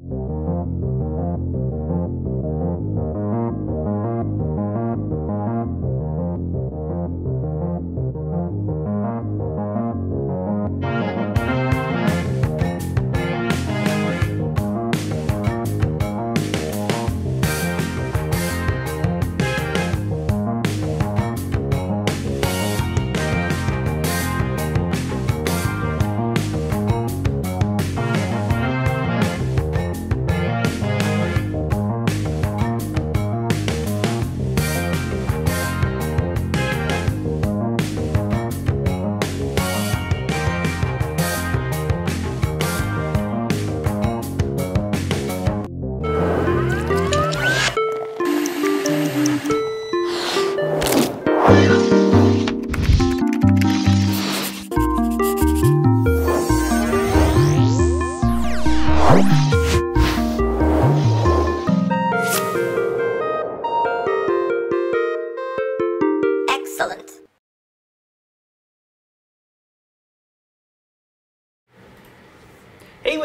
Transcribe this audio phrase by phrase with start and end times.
[0.00, 1.87] Excellent.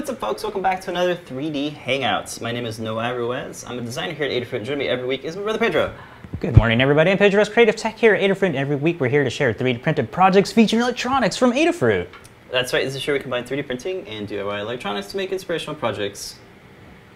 [0.04, 0.44] What's up, folks?
[0.44, 2.42] Welcome back to another 3D Hangouts.
[2.42, 3.64] My name is Noah Ruiz.
[3.64, 4.66] I'm a designer here at Adafruit.
[4.66, 5.96] Joining me every week is my brother Pedro.
[6.42, 7.12] Good morning, everybody.
[7.12, 8.54] I'm Pedro Ruiz, Creative Tech here at Adafruit.
[8.54, 12.09] Every week, we're here to share 3D printed projects featuring electronics from Adafruit.
[12.52, 15.74] That's right, this is where we combine 3D printing and DIY electronics to make inspirational
[15.74, 16.36] projects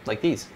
[0.05, 0.47] like these.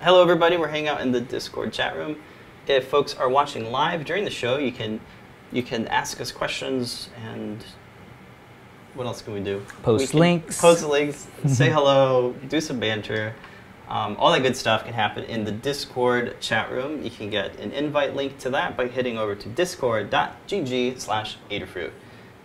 [0.00, 0.56] Hello, everybody.
[0.56, 2.22] We're hanging out in the Discord chat room.
[2.68, 5.00] If folks are watching live during the show, you can
[5.50, 7.64] you can ask us questions and
[8.94, 9.62] what else can we do?
[9.82, 10.60] Post We links.
[10.60, 11.26] Post links.
[11.46, 12.34] say hello.
[12.48, 13.34] Do some banter.
[13.88, 17.02] Um, all that good stuff can happen in the Discord chat room.
[17.02, 21.90] You can get an invite link to that by heading over to discord.gg slash Adafruit.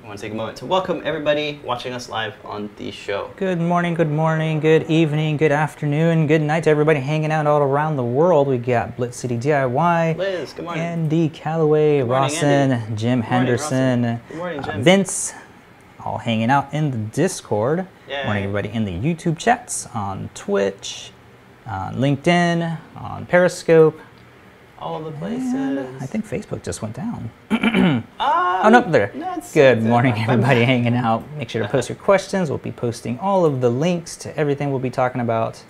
[0.02, 3.31] I want to take a moment to welcome everybody watching us live on the show.
[3.36, 7.61] Good morning, good morning, good evening, good afternoon, good night to everybody hanging out all
[7.61, 8.47] around the world.
[8.47, 10.84] We got Blitz City DIY, Liz, good morning.
[10.84, 12.96] Andy Calloway, morning, Rawson, Andy.
[12.96, 14.22] Jim Good morning, Henderson, Rawson.
[14.29, 14.84] Good morning, uh, Jim.
[14.84, 15.34] Vince,
[16.05, 17.87] all hanging out in the Discord.
[18.07, 18.23] Yay.
[18.23, 21.11] Morning, everybody in the YouTube chats, on Twitch,
[21.65, 23.99] on LinkedIn, on Periscope.
[24.79, 26.01] all the and places.
[26.01, 27.29] I think Facebook just went down.
[28.19, 29.11] Ah, Oh, no, there.
[29.53, 31.23] Good morning, everybody hanging out.
[31.37, 32.49] Make sure to post your questions.
[32.49, 35.63] We'll be posting all of the links to everything we'll be talking about.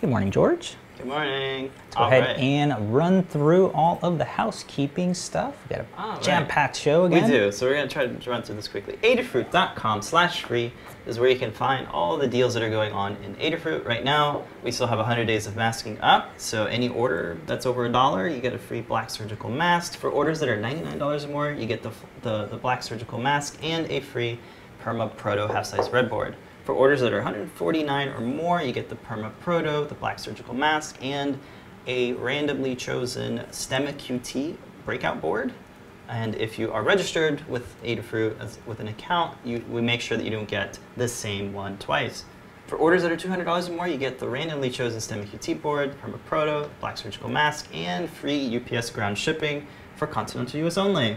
[0.00, 0.76] Good morning, George.
[1.02, 1.64] Good morning.
[1.64, 2.38] Let's go All ahead right.
[2.38, 5.56] and run through all of the housekeeping stuff.
[5.68, 6.22] We got a right.
[6.22, 7.24] jam-packed show again.
[7.24, 8.98] We do, so we're going to try to run through this quickly.
[9.02, 10.72] Adafruit.com slash free
[11.04, 13.84] is where you can find all the deals that are going on in Adafruit.
[13.84, 17.84] Right now, we still have 100 days of masking up, so any order that's over
[17.84, 19.96] a dollar, you get a free black surgical mask.
[19.96, 21.90] For orders that are $99 or more, you get the,
[22.20, 24.38] the, the black surgical mask and a free
[24.84, 26.36] Perma Proto half-size breadboard.
[26.64, 30.54] For orders that are 149 or more, you get the Perma Proto, the black surgical
[30.54, 31.38] mask, and
[31.88, 35.52] a randomly chosen Stemma QT breakout board.
[36.08, 40.16] And if you are registered with Adafruit as, with an account, you, we make sure
[40.16, 42.24] that you don't get the same one twice.
[42.68, 45.96] For orders that are $200 or more, you get the randomly chosen STEMMA QT board,
[46.00, 51.16] Perma Proto, Black Surgical Mask, and free UPS ground shipping for continental US only.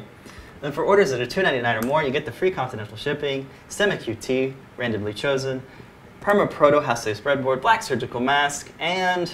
[0.61, 3.97] Then for orders that are 299 or more, you get the free continental shipping, STEMMA
[3.97, 5.61] QT, randomly chosen,
[6.21, 9.33] Perma Proto half-size breadboard, Black Surgical Mask, and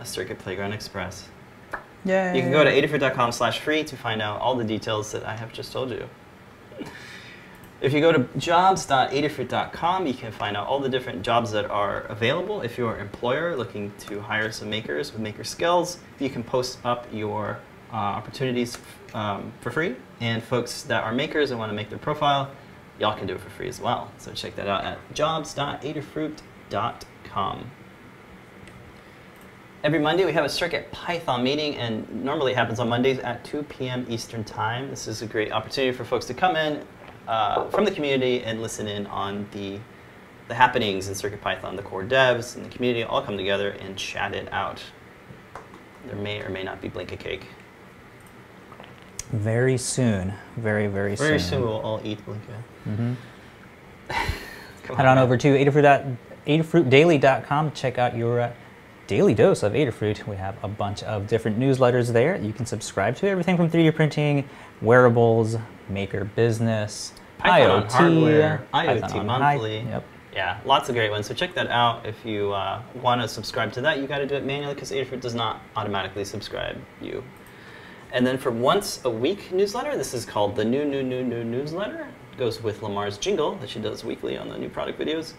[0.00, 1.28] a Circuit Playground Express.
[2.04, 2.34] Yay.
[2.34, 5.36] You can go to adafruit.com slash free to find out all the details that I
[5.36, 6.08] have just told you.
[7.80, 12.00] If you go to jobs.adafruit.com, you can find out all the different jobs that are
[12.08, 12.60] available.
[12.60, 16.78] If you're an employer looking to hire some makers with maker skills, you can post
[16.84, 17.60] up your
[17.92, 18.78] uh, opportunities
[19.14, 19.96] um, for free.
[20.20, 22.50] And folks that are makers and want to make their profile,
[22.98, 24.10] y'all can do it for free as well.
[24.18, 27.70] So check that out at jobs.adafruit.com.
[29.84, 33.62] Every Monday we have a Circuit Python meeting, and normally happens on Mondays at 2
[33.62, 34.04] p.m.
[34.08, 34.90] Eastern Time.
[34.90, 36.84] This is a great opportunity for folks to come in
[37.28, 39.78] uh, from the community and listen in on the
[40.48, 41.76] the happenings in Circuit Python.
[41.76, 44.82] The core devs and the community all come together and chat it out.
[46.06, 47.46] There may or may not be Blinka cake.
[49.32, 50.32] Very soon.
[50.56, 51.26] Very, very, Very soon.
[51.26, 52.62] Very soon we'll all eat Blinka.
[52.88, 53.16] Mhm.
[54.96, 56.16] Head on over to Adafruit.
[56.46, 58.52] adafruitdaily.com to check out your uh,
[59.06, 60.26] daily dose of Adafruit.
[60.26, 62.36] We have a bunch of different newsletters there.
[62.36, 64.48] You can subscribe to everything from 3D printing,
[64.80, 65.56] wearables,
[65.90, 69.78] maker business, Python IoT, hardware, Python IoT high- monthly.
[69.80, 70.04] Yep.
[70.34, 71.26] Yeah, lots of great ones.
[71.26, 72.06] So check that out.
[72.06, 74.90] If you uh, want to subscribe to that, you got to do it manually because
[74.92, 77.22] Adafruit does not automatically subscribe you.
[78.12, 81.44] And then for once a week newsletter, this is called the new, new, new, new
[81.44, 82.08] newsletter.
[82.32, 85.34] It goes with Limor's jingle that she does weekly on the new product videos.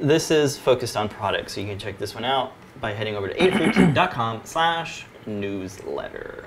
[0.00, 3.28] This is focused on products, so you can check this one out by heading over
[3.28, 6.44] to adafruit.com slash newsletter.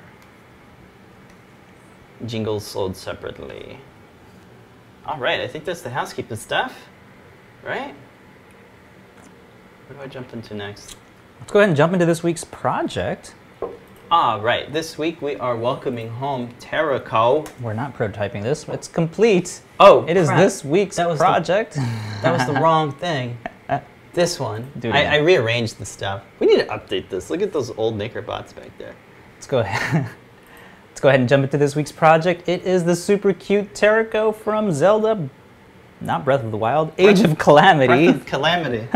[2.26, 3.80] Jingles sold separately.
[5.06, 6.88] All right, I think that's the housekeeping stuff,
[7.64, 7.96] right?
[9.88, 10.96] What do I jump into next?
[11.40, 13.34] Let's go ahead and jump into this week's project.
[14.14, 14.72] Ah, right.
[14.74, 17.48] This week we are welcoming home Terrako.
[17.62, 19.62] We're not prototyping this, it's complete.
[19.80, 20.40] Oh, It is crap.
[20.40, 21.76] this week's That was the- project.
[22.22, 23.38] That was the wrong thing.
[24.14, 24.70] This one.
[24.84, 25.06] I.
[25.06, 26.24] I rearranged the stuff.
[26.40, 27.30] We need to update this.
[27.30, 28.94] Look at those old maker bots back there.
[29.38, 30.06] Let's go ahead.
[30.90, 32.50] Let's go ahead and jump into this week's project.
[32.50, 35.30] It is the super cute Terrako from Zelda,
[36.02, 38.08] not Breath of the Wild, Age of Calamity.
[38.12, 38.88] Breath of Calamity.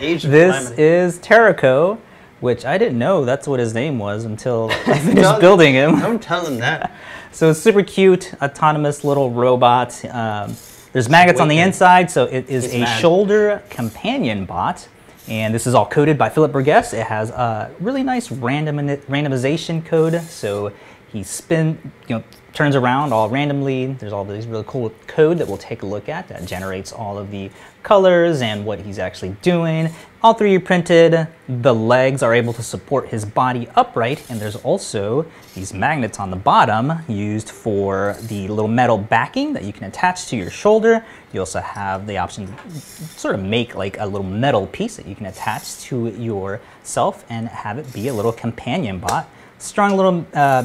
[0.00, 0.82] Age of This Calamity.
[0.82, 1.98] is Terrako,
[2.42, 5.98] which I didn't know that's what his name was until I finished building him.
[6.00, 6.92] Don't tell them that.
[7.34, 10.04] So it's super cute, autonomous little robot.
[10.04, 10.54] Um,
[10.92, 13.00] there's magnets on the inside, so it is He's a mad.
[13.00, 14.86] shoulder companion bot.
[15.28, 16.92] And this is all coded by Phillip Burgess.
[16.92, 20.20] It has a really nice random randomization code.
[20.20, 20.74] So
[21.12, 21.78] he spin,
[22.08, 23.86] you know, turns around all randomly.
[23.94, 27.18] There's all these really cool code that we'll take a look at that generates all
[27.18, 27.50] of the
[27.82, 29.90] colors and what he's actually doing.
[30.22, 31.26] All 3D printed.
[31.48, 36.30] The legs are able to support his body upright, and there's also these magnets on
[36.30, 41.04] the bottom used for the little metal backing that you can attach to your shoulder.
[41.32, 45.06] You also have the option to sort of make like a little metal piece that
[45.06, 49.28] you can attach to yourself and have it be a little companion bot.
[49.62, 50.64] Strong little uh,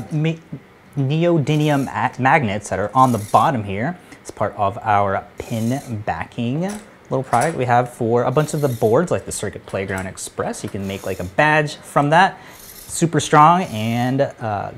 [0.98, 3.96] neodymium magnets that are on the bottom here.
[4.22, 6.62] It's part of our pin backing
[7.10, 10.64] little product we have for a bunch of the boards like the Circuit Playground Express.
[10.64, 12.40] You can make like a badge from that.
[12.56, 14.72] Super strong and uh,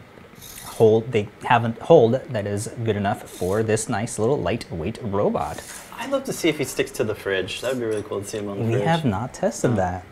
[0.65, 1.11] hold.
[1.13, 5.63] They have a hold that is good enough for this nice little lightweight robot.
[5.97, 7.61] I'd love to see if he sticks to the fridge.
[7.61, 8.81] That would be really cool to see him on the We fridge.
[8.81, 10.03] We have not tested that.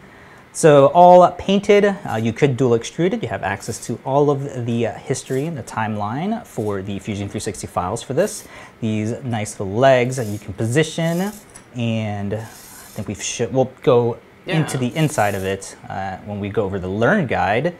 [0.57, 3.21] So all painted, uh, you could dual extrude it.
[3.21, 7.27] You have access to all of the uh, history and the timeline for the Fusion
[7.27, 8.47] 360 files for this.
[8.81, 11.31] These nice little legs that you can position,
[11.75, 14.17] and I think we've sh- we'll go
[14.47, 17.75] into the inside of it uh, when we go over the Learn Guide.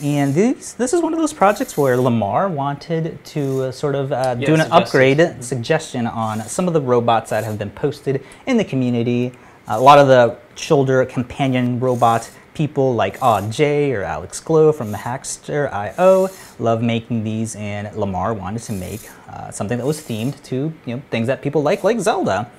[0.00, 4.12] And these, this is one of those projects where Limor wanted to uh, sort of
[4.12, 8.24] uh, Yeah, do an upgrade suggestion on some of the robots that have been posted
[8.46, 9.32] in the community.
[9.66, 14.92] A lot of the shoulder companion robot people like Aw J or Alex Glow from
[14.92, 16.28] The Hackster IO
[16.58, 20.96] love making these, and Limor wanted to make uh, something that was themed to you
[20.96, 22.50] know things that people like, like Zelda.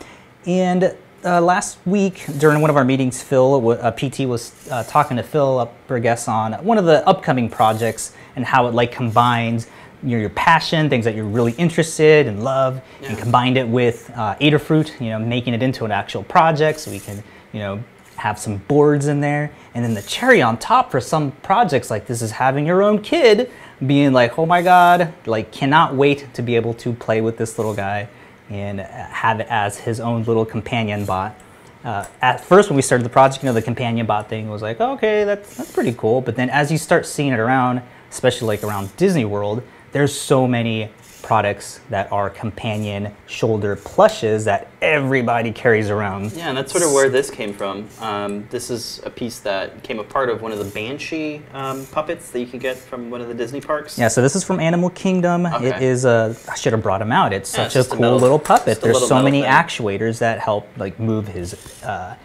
[0.45, 5.18] And uh, last week during one of our meetings, Phil, uh, PT, was uh, talking
[5.18, 9.68] to Phil Burgess on one of the upcoming projects and how it like combines
[10.03, 14.36] your, your passion, things that you're really interested and love, and combined it with uh,
[14.42, 17.83] Adafruit, you know, making it into an actual project so we can, you know,
[18.18, 19.51] have some boards in there.
[19.74, 23.01] And then the cherry on top for some projects like this is having your own
[23.01, 23.50] kid
[23.86, 27.57] being like, oh my God, like cannot wait to be able to play with this
[27.57, 28.07] little guy
[28.50, 31.36] and have it as his own little companion bot.
[31.83, 34.62] Uh, at first, when we started the project, you know, the companion bot thing was
[34.62, 36.21] like, okay, that's, that's pretty cool.
[36.21, 37.81] But then as you start seeing it around,
[38.12, 39.63] especially like around Disney World,
[39.94, 40.89] there's so many
[41.21, 46.31] products that are companion shoulder plushes that everybody carries around.
[46.33, 47.88] Yeah, and that's sort of where this came from.
[48.00, 51.86] Um, this is a piece that came a part of one of the Banshee um,
[51.88, 53.98] puppets that you can get from one of the Disney parks.
[53.98, 55.45] Yeah, so this is from Animal Kingdom.
[55.45, 55.86] It Okay.
[55.86, 56.36] is a.
[56.50, 57.34] I should have brought him out.
[57.34, 58.81] It's Yeah, such it's a cool metal- little puppet.
[58.81, 59.50] There's little so many thing.
[59.51, 61.53] actuators that help like move his
[61.84, 62.15] uh,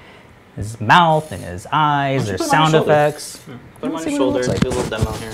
[0.57, 2.27] his mouth and his eyes.
[2.27, 3.39] There's put 'em on sound effects.
[3.81, 4.43] Put him on your shoulder.
[4.43, 5.33] looks Do a little demo here.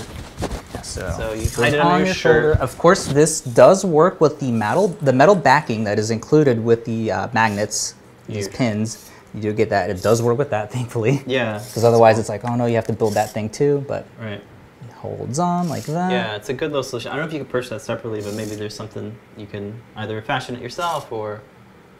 [0.83, 2.59] So, So you hide it under your shirt.
[2.59, 6.85] Of course, this does work with the metal the metal backing that is included with
[6.85, 7.95] the uh, magnets.
[8.27, 9.09] These pins.
[9.33, 9.89] You do get that.
[9.89, 11.23] It does work with that, thankfully.
[11.25, 11.57] Yeah.
[11.57, 13.83] Because otherwise, it's like, oh no, you have to build that thing too.
[13.87, 14.41] But Right.
[14.83, 16.11] it holds on like that.
[16.11, 17.11] Yeah, it's a good little solution.
[17.11, 19.81] I don't know if you can purchase that separately, but maybe there's something you can
[19.95, 21.41] either fashion it yourself or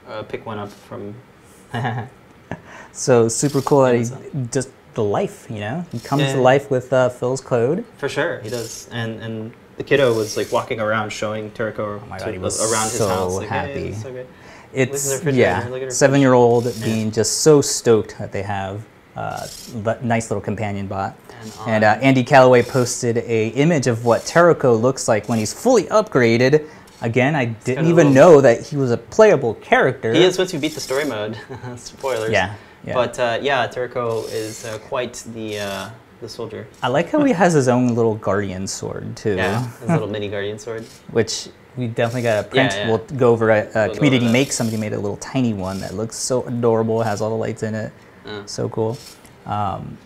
[0.07, 1.15] uh, pick one up from.
[2.91, 4.05] So super cool that he
[4.51, 6.33] just the life, you know, he comes Yeah.
[6.35, 7.83] to life with uh, Phil's code.
[7.97, 8.87] For sure, he does.
[8.91, 12.59] And and the kiddo was like walking around showing Terrako Oh my God, he was
[12.71, 13.35] around his so house.
[13.35, 13.71] Like, happy.
[13.73, 14.25] Hey, this is so great.
[14.73, 17.11] It's yeah, look at her seven year old being Yeah.
[17.13, 18.83] just so stoked that they have
[19.15, 19.45] uh,
[20.01, 21.15] nice little companion bot.
[21.41, 25.53] And And uh, Andy Calloway posted a image of what Terrako looks like when he's
[25.53, 26.67] fully upgraded.
[27.01, 30.13] Again, I didn't even know that he was a playable character.
[30.13, 31.37] He is once you beat the story mode.
[31.75, 32.31] Spoilers.
[32.31, 32.93] Yeah, yeah.
[32.93, 35.89] But uh, yeah, Terrako is uh, quite the uh,
[36.21, 36.67] the soldier.
[36.81, 39.35] I like how he has his own little guardian sword too.
[39.35, 40.83] Yeah, his little mini guardian sword.
[41.11, 42.71] which we definitely got to print.
[42.71, 42.87] Yeah, yeah.
[42.89, 44.31] We'll go over a, a over community that.
[44.31, 44.51] make.
[44.51, 47.01] Somebody made a little tiny one that looks so adorable.
[47.01, 47.91] Has all the lights in it.
[48.25, 48.45] Uh.
[48.45, 48.97] So cool.
[49.45, 49.97] Um,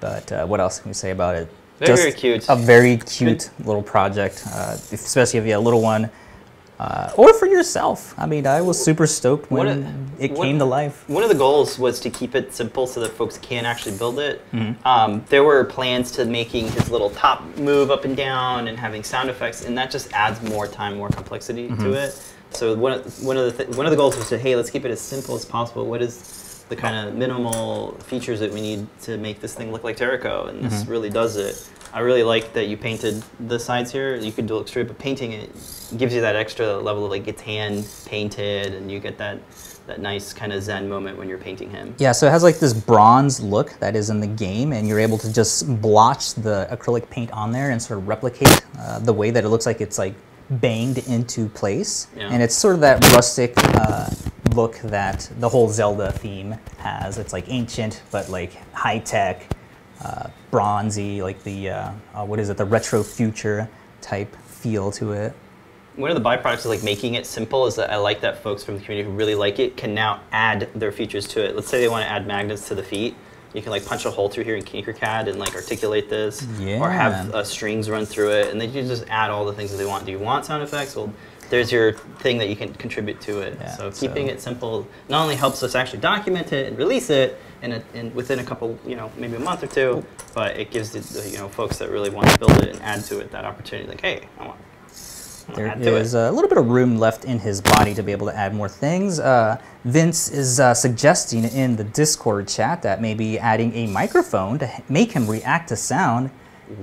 [0.00, 1.48] but uh, what else can we say about it?
[1.78, 2.46] Very, very cute.
[2.48, 6.10] A very cute little project, uh, especially if you have a little one,
[6.84, 8.14] uh, or for yourself.
[8.18, 11.08] I mean, I was super stoked when it came to life.
[11.08, 14.18] One of the goals was to keep it simple so that folks can actually build
[14.18, 14.42] it.
[14.52, 14.86] Mm-hmm.
[14.86, 19.02] Um, there were plans to making his little top move up and down and having
[19.02, 21.82] sound effects, and that just adds more time, more complexity Mm-hmm.
[21.84, 22.10] to it.
[22.50, 24.70] So one of, one of the th- one of the goals was to hey, let's
[24.70, 25.86] keep it as simple as possible.
[25.86, 29.82] What is the kind of minimal features that we need to make this thing look
[29.84, 30.48] like Terrako?
[30.48, 30.90] And this Mm-hmm.
[30.90, 31.54] really does it.
[31.94, 34.16] I really like that you painted the sides here.
[34.16, 35.50] You could dual extrude, but painting it
[35.96, 39.38] gives you that extra level of like it's hand painted, and you get that
[39.86, 41.94] that nice kind of zen moment when you're painting him.
[41.98, 44.98] Yeah, so it has like this bronze look that is in the game, and you're
[44.98, 49.12] able to just blotch the acrylic paint on there and sort of replicate uh, the
[49.12, 50.14] way that it looks like it's like
[50.50, 52.08] banged into place.
[52.16, 52.28] Yeah.
[52.28, 54.10] And it's sort of that rustic uh,
[54.54, 57.18] look that the whole Zelda theme has.
[57.18, 59.53] It's like ancient, but like high tech,
[60.02, 63.68] uh, bronzy, like the uh, uh, what is it, the retro future
[64.00, 65.34] type feel to it.
[65.96, 68.64] One of the byproducts of like making it simple is that I like that folks
[68.64, 71.54] from the community who really like it can now add their features to it.
[71.54, 73.14] Let's say they want to add magnets to the feet.
[73.54, 76.90] You can like punch a hole through here in Tinkercad and like articulate this, or
[76.90, 79.76] have uh, strings run through it, and then you just add all the things that
[79.76, 80.04] they want.
[80.04, 80.96] Do you want sound effects?
[80.96, 81.12] Well,
[81.50, 83.56] there's your thing that you can contribute to it.
[83.60, 87.10] Yeah, so keeping so- it simple not only helps us actually document it and release
[87.10, 90.56] it in, a, in within a couple, you know, maybe a month or two, but
[90.56, 93.04] it gives the, the you know folks that really want to build it and add
[93.04, 93.88] to it that opportunity.
[93.88, 94.60] Like, hey, I want.
[95.46, 96.14] I There add to it.
[96.14, 98.68] a little bit of room left in his body to be able to add more
[98.68, 99.20] things.
[99.20, 104.70] Uh, Vince is uh, suggesting in the Discord chat that maybe adding a microphone to
[104.88, 106.30] make him react to sound.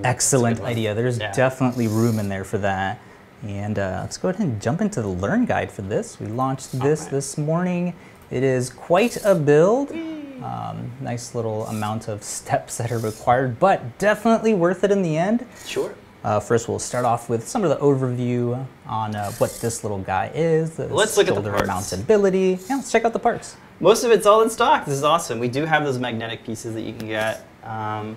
[0.04, 0.94] Excellent idea.
[0.94, 1.32] There's Yeah.
[1.32, 3.00] definitely room in there for that.
[3.44, 6.20] And uh, let's go ahead and jump into the Learn Guide for this.
[6.20, 7.96] We launched this this morning.
[8.30, 9.92] It is quite a build.
[9.92, 15.18] Um, nice little amount of steps that are required, but definitely worth it in the
[15.18, 15.46] end.
[15.66, 15.94] Sure.
[16.24, 20.00] Uh, first, we'll start off with some of the overview on uh, what this little
[20.00, 20.78] guy is.
[20.78, 21.70] Let's look at the parts.
[21.70, 22.70] mountability.
[22.70, 23.58] Yeah, let's check out the parts.
[23.80, 24.86] Most of it's all in stock.
[24.86, 25.40] This is awesome.
[25.40, 28.16] We do have those magnetic pieces that you can get, um,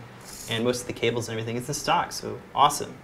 [0.51, 2.13] and most of the cables and everything is in stock.
[2.13, 2.95] So awesome.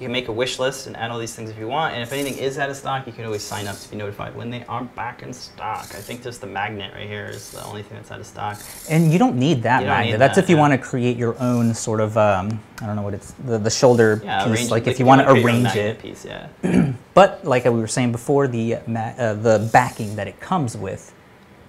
[0.00, 1.92] You can make a wish list and add all these things if you want.
[1.92, 4.32] And if anything is out of stock, you can always sign up to be notified
[4.36, 5.86] when they are back in stock.
[5.86, 8.60] I think just the magnet right here is the only thing that's out of stock.
[8.88, 10.12] And you don't need that You magnet.
[10.12, 10.60] need That's that, if you yeah.
[10.60, 13.70] want to create your own sort of, um, I don't know what it's, the, the
[13.70, 14.52] shoulder Yeah, piece.
[14.58, 15.98] arrange- like if you want to create your own arrange it.
[16.00, 16.46] Piece, yeah.
[17.14, 21.12] But like we were saying before, the ma- uh, the backing that it comes with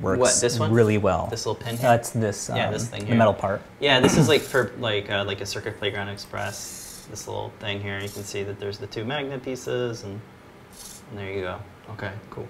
[0.01, 0.71] works What, this one?
[0.71, 1.25] really well.
[1.31, 1.93] This little pin here.
[1.95, 3.09] it's this, um, Yeah, this thing here.
[3.09, 3.63] the metal part.
[3.79, 6.78] Yeah, this is like for like uh, like a Circuit Playground Express.
[7.09, 10.21] This little thing here, you can see that there's the two magnet pieces, and,
[11.09, 11.59] and there you go.
[11.91, 12.47] Okay, cool.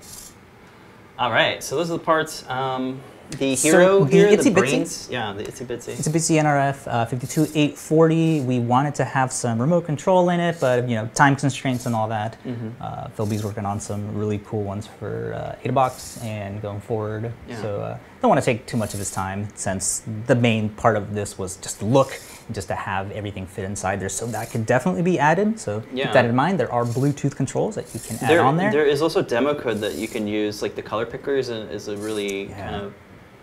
[1.18, 2.48] All right, so those are the parts.
[2.50, 3.02] Um,
[3.38, 4.54] the So hero the here, Itsy the Bitsy?
[4.56, 5.08] brains.
[5.12, 5.90] Yeah, the itsy bitsy.
[5.90, 8.42] It's a BC NRF uh, 52840.
[8.42, 11.94] We wanted to have some remote control in it, but you know, time constraints and
[11.96, 12.38] all that.
[12.44, 12.70] Mm-hmm.
[12.82, 17.32] Uh, Phil B's working on some really cool ones for uh, AdaBox and going forward.
[17.48, 17.62] Yeah.
[17.62, 20.98] So uh, don't want to take too much of his time since the main part
[20.98, 22.20] of this was just look,
[22.52, 24.10] just to have everything fit inside there.
[24.10, 25.60] So that could definitely be added.
[25.60, 26.06] So Yeah.
[26.06, 26.60] keep that in mind.
[26.60, 28.72] There are Bluetooth controls that you can add there, on there.
[28.72, 31.70] there is also demo code that you can use, like the color picker is a,
[31.72, 32.56] is a really Yeah.
[32.62, 32.94] kind of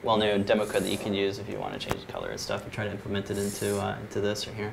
[0.02, 2.38] well-known demo code that you can use if you want to change the color and
[2.40, 4.72] stuff and try to implement it into uh, into this right here.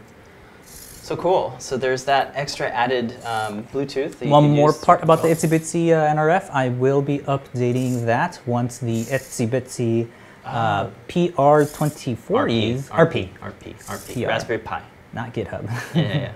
[0.65, 1.53] So cool.
[1.59, 4.25] So there's that extra added um, Bluetooth.
[4.25, 5.27] One more part about the.
[5.27, 6.49] Itsy Bitsy uh, NRF.
[6.51, 10.07] I will be updating that once the Itsy Bitsy
[10.45, 14.27] uh, PR2040s, RP, RP, RP.
[14.27, 14.81] Raspberry Pi.
[15.13, 15.63] not GitHub,
[15.95, 16.31] Yeah, yeah,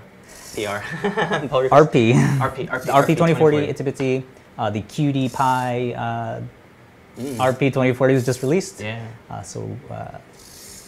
[0.55, 0.79] yeah.
[0.79, 1.47] PR.
[1.67, 4.23] RP, RP, RP, the RP2040 Itsy Bitsy,
[4.57, 6.41] uh, the QT Py uh,
[7.17, 7.37] Mm.
[7.37, 8.79] RP2040 was just released.
[8.79, 9.03] Yeah.
[9.27, 9.67] Uh, so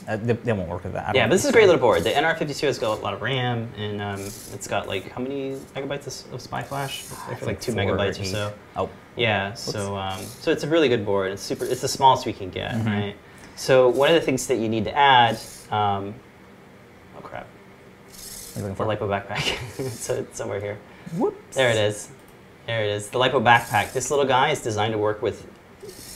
[0.10, 1.14] uh, they, they won't work with that.
[1.14, 2.04] Yeah, but this is a great little board.
[2.04, 5.52] The NR52 has got a lot of RAM, and um, it's got like how many
[5.76, 7.06] megabytes of, SPI flash?
[7.28, 8.28] I like two megabytes or eight.
[8.32, 8.54] so.
[8.76, 11.32] Oh, Yeah, so um, so it's a really good board.
[11.32, 11.64] It's super.
[11.66, 12.86] It's the smallest we can get, Mhm.
[12.86, 13.16] right?
[13.56, 15.38] So one of the things that you need to add.
[15.70, 16.16] Um,
[17.16, 17.46] oh crap!
[18.56, 19.90] you're looking The for lipo backpack.
[19.92, 20.80] so it's somewhere here.
[21.18, 21.56] Whoops.
[21.56, 22.10] There it is.
[22.66, 23.10] There it is.
[23.10, 23.94] The lipo backpack.
[23.94, 25.46] This little guy is designed to work with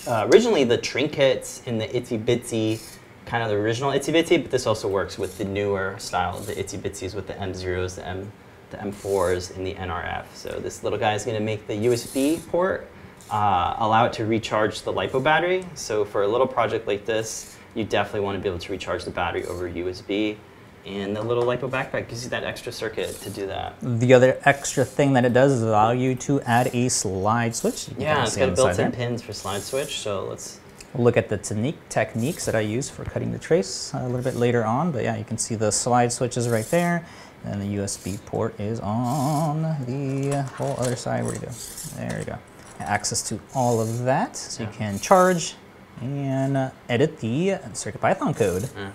[0.08, 2.80] uh, originally the trinkets and the itsy bitsy,
[3.26, 6.46] kind of the original itsy bitsy, but this also works with the newer style of
[6.46, 8.32] the itsy bitsies with the M0s, the M,
[8.72, 10.26] the M4s, and the NRF.
[10.34, 12.88] So this little guy is going to make the USB port
[13.32, 15.66] uh, allow it to recharge the lipo battery.
[15.76, 19.06] So for a little project like this, you definitely want to be able to recharge
[19.06, 20.38] the battery over USB.
[20.86, 23.76] And the little LiPo backpack gives you that extra circuit to do that.
[23.82, 27.88] The other extra thing that it does is allow you to add a slide switch.
[27.88, 30.00] You Yeah, it's got on the side built-in pins for slide switch.
[30.00, 30.60] So let's.
[30.94, 34.22] We'll look at the technique, techniques that I use for cutting the trace a little
[34.22, 37.04] bit later on, but yeah, you can see the slide switches right there,
[37.46, 41.24] and the USB port is on the whole other side.
[41.24, 41.50] Where you go?
[41.98, 42.38] There you go.
[42.80, 45.56] Access to all of that, so you can charge
[46.02, 48.70] and edit the CircuitPython code.
[48.76, 48.92] Yeah.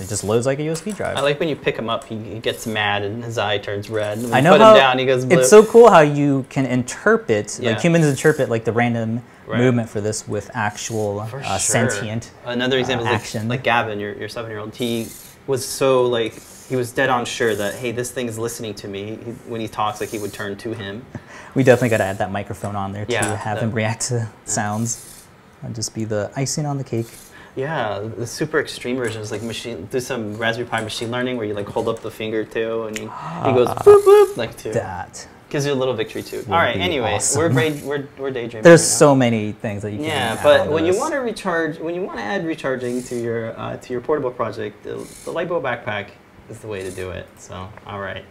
[0.00, 1.16] It just loads like a USB drive.
[1.16, 3.88] I like when you pick him up, he, he gets mad and his eye turns
[3.88, 4.18] red.
[4.18, 5.38] And when I you know put how him down, he goes blue.
[5.38, 7.70] it's so cool how you can interpret, Yeah.
[7.72, 9.58] like humans interpret like the random Right.
[9.60, 11.58] movement for this with actual For uh, sure.
[11.58, 13.48] sentient Another example uh, is action.
[13.48, 14.74] like, like Gavin, your, your seven year old.
[14.74, 15.08] He
[15.46, 16.34] was so like
[16.68, 19.16] he was dead on sure that hey, this thing is listening to me.
[19.16, 21.04] He, when he talks, like he would turn to him.
[21.54, 24.02] We definitely got to add that microphone on there to Yeah, have that- him react
[24.08, 25.26] to sounds.
[25.60, 27.08] That'd just be the icing on the cake.
[27.56, 29.84] Yeah, the super extreme version is like machine.
[29.90, 32.96] Do some Raspberry Pi machine learning where you like hold up the finger too, and
[32.96, 34.72] he, he goes boop boop like too.
[34.72, 35.28] That.
[35.52, 36.42] Gives you a little victory too.
[36.48, 36.76] All right.
[36.76, 37.38] be Anyway, awesome.
[37.38, 38.62] we're, braid, we're we're daydreaming.
[38.62, 38.98] There's right now.
[38.98, 41.94] so many things that you can Yeah, but onto when you want to recharge, when
[41.94, 45.60] you want to add recharging to your uh, to your portable project, the, the LiPo
[45.60, 46.06] backpack
[46.48, 47.26] is the way to do it.
[47.36, 48.24] So, all right,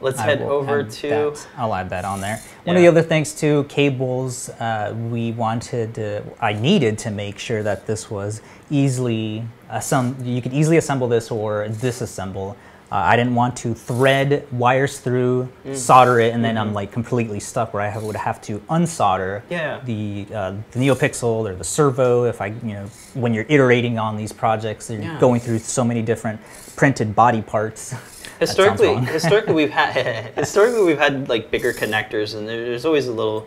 [0.00, 1.08] let's I head over to.
[1.08, 1.48] that.
[1.56, 2.36] I'll add that on there.
[2.62, 2.82] One Yeah.
[2.88, 4.50] of the other things too, cables.
[4.50, 9.42] Uh, we wanted, to, I needed to make sure that this was easily
[9.80, 10.14] some.
[10.22, 12.54] You could easily assemble this or disassemble.
[12.92, 15.76] Uh, I didn't want to thread wires through, Mm.
[15.76, 16.74] solder it, and then I'm Mhm.
[16.74, 19.78] like completely stuck where I would have to unsolder Yeah.
[19.84, 22.24] the uh, the NeoPixel or the servo.
[22.24, 25.18] If I, you know, when you're iterating on these projects, you're Yeah.
[25.20, 26.40] going through so many different
[26.74, 27.94] printed body parts.
[28.40, 33.46] Historically, historically we've had historically we've had like bigger connectors, and there's always a little.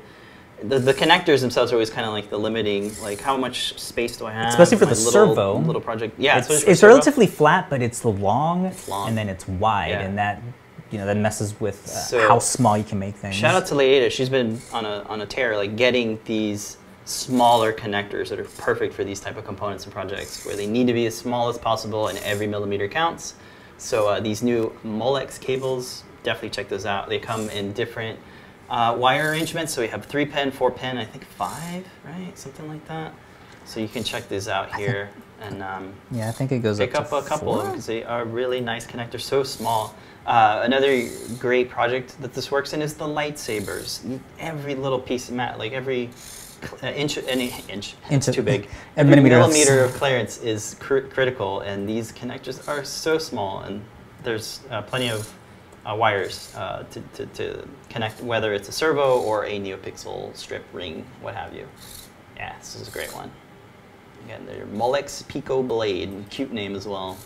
[0.64, 4.16] The, the connectors themselves are always kind of like the limiting, like how much space
[4.16, 4.48] do I have?
[4.48, 5.58] Especially for the little, servo.
[5.60, 6.18] little project.
[6.18, 9.10] Yeah, it's, it's relatively flat, but it's long, long.
[9.10, 10.02] and then it's wide, Yeah.
[10.02, 10.42] and that
[10.90, 13.36] you know that messes with uh, So- how small you can make things.
[13.36, 14.10] Shout out to Ladyada.
[14.10, 18.94] She's been on a on a tear, like getting these smaller connectors that are perfect
[18.94, 21.58] for these type of components and projects, where they need to be as small as
[21.58, 23.34] possible, and every millimeter counts.
[23.78, 27.10] So uh, these new Molex cables, definitely check those out.
[27.10, 28.18] They come in different
[28.74, 29.72] uh, wire arrangements.
[29.74, 33.14] So we have three pin, four pin, I think five, right, something like that.
[33.66, 35.10] So you can check these out here
[35.40, 35.62] and.
[35.64, 38.60] Um, Yeah, I think it goes pick up, up a couple because they are really
[38.60, 39.96] nice connectors, so small.
[40.26, 41.08] Uh, another
[41.38, 44.20] great project that this works in is the lightsabers.
[44.40, 46.10] Every little piece of mat, like every
[46.82, 48.66] uh, inch, any inch, Inch it's too big.
[48.98, 53.18] a Every millimeter of- millimeter of clearance is cr- critical, and these connectors are so
[53.18, 53.82] small, and
[54.24, 55.32] there's uh, plenty of
[55.86, 60.64] uh, wires uh, to, to, to connect, whether it's a servo or a NeoPixel strip
[60.74, 61.68] ring, what have you.
[62.38, 63.30] Yeah, this is a great one.
[64.26, 67.18] Again, they're Molex Pico Blade, cute name as well.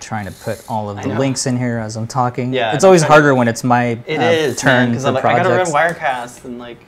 [0.00, 2.52] trying to put all of the links in here as I'm talking.
[2.52, 5.14] Yeah, it's always trying to- harder when it's my It uh, is turn because I'm
[5.14, 5.66] like I gotta run.
[5.66, 6.78] Wirecast and like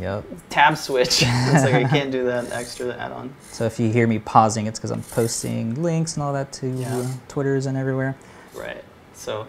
[0.00, 0.24] Yep.
[0.50, 1.22] tab switch.
[1.26, 3.34] it's like I can't do that extra add-on.
[3.50, 6.68] So if you hear me pausing, it's because I'm posting links and all that to
[6.68, 6.96] Yeah.
[6.98, 8.14] uh, Twitters and everywhere.
[8.54, 8.84] Right.
[9.14, 9.46] So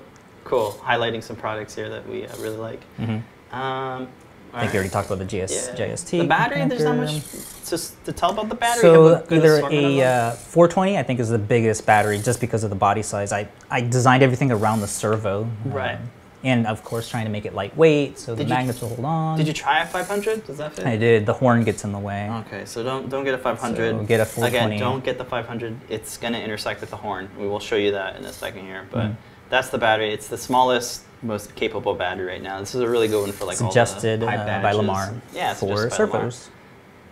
[0.48, 0.72] cool.
[0.84, 2.82] Highlighting some products here that we uh, really like.
[3.00, 3.22] Mhm.
[3.52, 4.08] Um,
[4.54, 6.20] I think you already talked about the GS, JST.
[6.22, 7.22] The battery, there's not much
[7.70, 8.82] just to tell about the battery.
[8.82, 12.18] So You have a good either a uh, 420, I think, is the biggest battery
[12.18, 13.32] just because of the body size.
[13.34, 15.44] I, I designed everything around the servo.
[15.44, 16.00] um, Right.
[16.44, 19.38] and of course, trying to make it lightweight so the you- magnets will hold on.
[19.38, 20.48] Did you try a 500?
[20.48, 20.86] Does that fit?
[20.88, 21.26] I did.
[21.26, 22.30] The horn gets in the way.
[22.48, 23.98] Okay, so don't don't get a 500.
[24.00, 24.76] So get a 420.
[24.76, 25.76] Again, don't get the 500.
[25.90, 27.30] It's gonna intersect with the horn.
[27.38, 28.88] We will show you that in a second here.
[28.92, 29.16] But Mm.
[29.50, 30.12] That's the battery.
[30.14, 32.60] It's the smallest, most capable battery right now.
[32.60, 34.74] This is a really good one for like suggested all the uh, by.
[34.74, 36.50] Limor Yeah, it's for servos.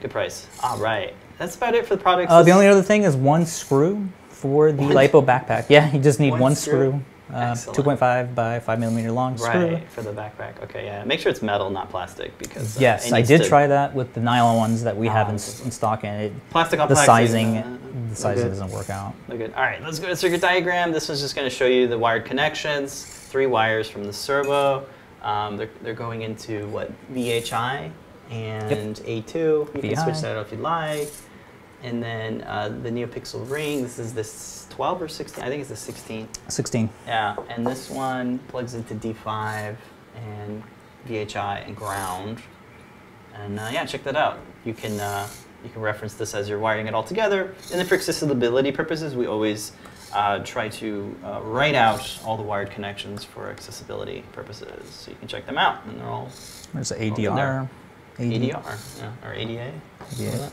[0.01, 0.47] Good price.
[0.63, 2.31] All right, that's about it for the products.
[2.31, 5.65] Uh, the only other thing is one screw for the One- LiPo backpack.
[5.69, 6.91] Yeah, you just need One one, screw?
[6.91, 7.03] screw.
[7.33, 9.49] Uh, 2.5 by 5 millimeter long screw.
[9.49, 10.61] right for the backpack.
[10.63, 11.03] Okay, yeah.
[11.05, 14.13] Make sure it's metal, not plastic, because uh, Yes, I did to- try that with
[14.13, 15.39] the nylon ones that we have in, in
[15.71, 17.77] stock, and it, Plastic on the plastic, sizing, uh,
[18.09, 19.15] the sizing doesn't work out.
[19.27, 19.53] Look good.
[19.55, 20.91] All right, let's go to circuit diagram.
[20.91, 23.03] This one's just going to show you the wired connections.
[23.03, 24.85] Three wires from the servo.
[25.23, 27.89] Um, they're, they're going into what VHI
[28.29, 29.35] and A2.
[29.75, 31.11] You can switch that out if you'd like.
[31.81, 33.81] And then uh, the NeoPixel ring.
[33.83, 35.41] This is this 12 or 16.
[35.41, 36.27] I think it's the 16.
[36.49, 36.89] 16.
[37.07, 39.77] Yeah, and this one plugs into D5
[40.15, 40.61] and
[41.07, 42.41] VHI and ground.
[43.33, 44.39] And uh, yeah, check that out.
[44.65, 45.29] You can uh,
[45.63, 47.55] you can reference this as you're wiring it all together.
[47.71, 49.71] And then for accessibility purposes, we always
[50.11, 55.17] uh, try to uh, write out all the wired connections for accessibility purposes, so you
[55.17, 55.85] can check them out.
[55.85, 56.29] And they're all
[56.73, 57.69] There's in there.
[58.17, 58.49] ADR.
[58.51, 59.71] ADR yeah, or ADA.
[60.17, 60.49] Yeah.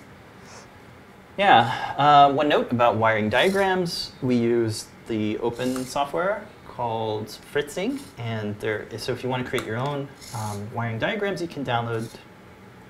[1.38, 1.94] Yeah.
[1.96, 8.86] Uh, one note about wiring diagrams: we use the open software called Fritzing, and there.
[8.98, 12.08] So if you want to create your own um, wiring diagrams, you can download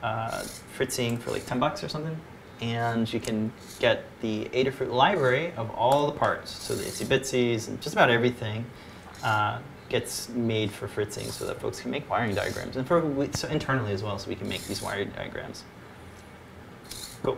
[0.02, 0.42] uh,
[0.76, 2.16] Fritzing for like ten bucks or something,
[2.60, 7.68] and you can get the Adafruit library of all the parts, so the itsy bitsies
[7.68, 8.64] and just about everything.
[9.22, 13.46] Uh, gets made for Fritzing so that folks can make wiring diagrams and for so
[13.48, 15.64] internally as well so we can make these wiring diagrams.
[17.22, 17.36] Cool.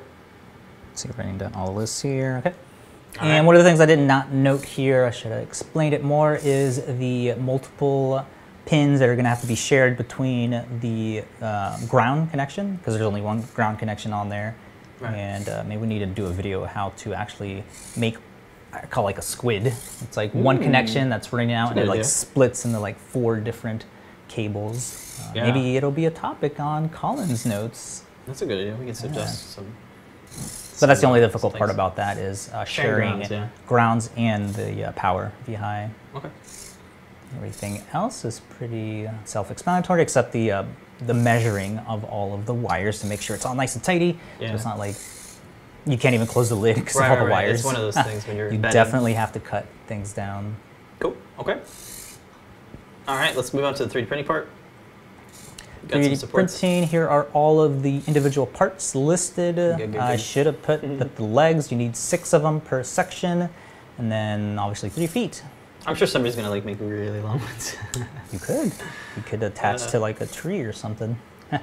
[0.94, 2.36] See, if I writing down all of this here.
[2.38, 2.54] Okay.
[3.20, 3.40] All and right.
[3.46, 6.36] one of the things I did not note here, I should have explained it more,
[6.36, 8.24] is the multiple
[8.66, 12.94] pins that are going to have to be shared between the uh, ground connection, because
[12.94, 14.56] there's only one ground connection on there.
[15.00, 15.14] Right.
[15.14, 17.64] And uh, maybe we need to do a video of how to actually
[17.96, 18.16] make,
[18.72, 19.66] I call it like a squid.
[19.66, 20.62] It's like one Mm.
[20.62, 23.84] connection that's running out, That's and it good like splits into like four different
[24.28, 25.20] cables.
[25.20, 25.42] Uh, Yeah.
[25.52, 28.04] Maybe it'll be a topic on Colin's notes.
[28.26, 28.76] That's a good idea.
[28.76, 29.66] We can suggest some.
[30.74, 33.48] So that's the only difficult some part about that is uh, Sharing sharing grounds, yeah.
[33.66, 35.90] grounds and the uh, power VHI.
[36.16, 36.28] Okay.
[37.36, 40.64] Everything else is pretty uh, self-explanatory, except the uh,
[41.06, 44.18] the measuring of all of the wires to make sure it's all nice and tidy.
[44.40, 44.48] Yeah.
[44.48, 44.94] So it's not like
[45.86, 47.44] you can't even close the lid because Right, of all right, the right.
[47.46, 47.54] wires.
[47.60, 48.74] It's one of those things when you're you betting.
[48.74, 50.56] definitely have to cut things down.
[51.00, 51.16] Cool.
[51.38, 51.60] Okay.
[53.08, 53.34] All right.
[53.36, 54.48] Let's move on to the 3D printing part.
[55.88, 56.82] Got some 3D printing.
[56.84, 59.56] Here are all of the individual parts listed.
[59.56, 61.70] Good, good, I should have put the, the legs.
[61.70, 63.48] You need six of them per section,
[63.98, 65.42] and then obviously three feet.
[65.86, 67.76] I'm sure somebody's gonna like make really long ones.
[68.32, 68.72] You could.
[69.16, 71.16] You could attach Uh, to like a tree or something.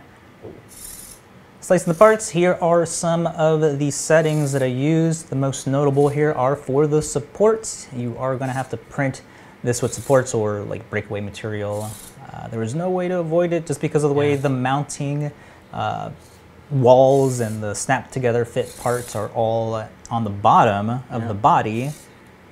[1.60, 5.30] Slicing the parts, here are some of the settings that I used.
[5.30, 7.88] The most notable here are for the supports.
[7.96, 9.22] You are going to have to print
[9.64, 11.90] this with supports or like breakaway material.
[12.34, 15.32] Uh, was no way to avoid it just because of the way the mounting
[15.74, 16.10] uh,
[16.70, 21.28] walls and the snap together fit parts are all on the bottom of Yeah.
[21.28, 21.92] the body.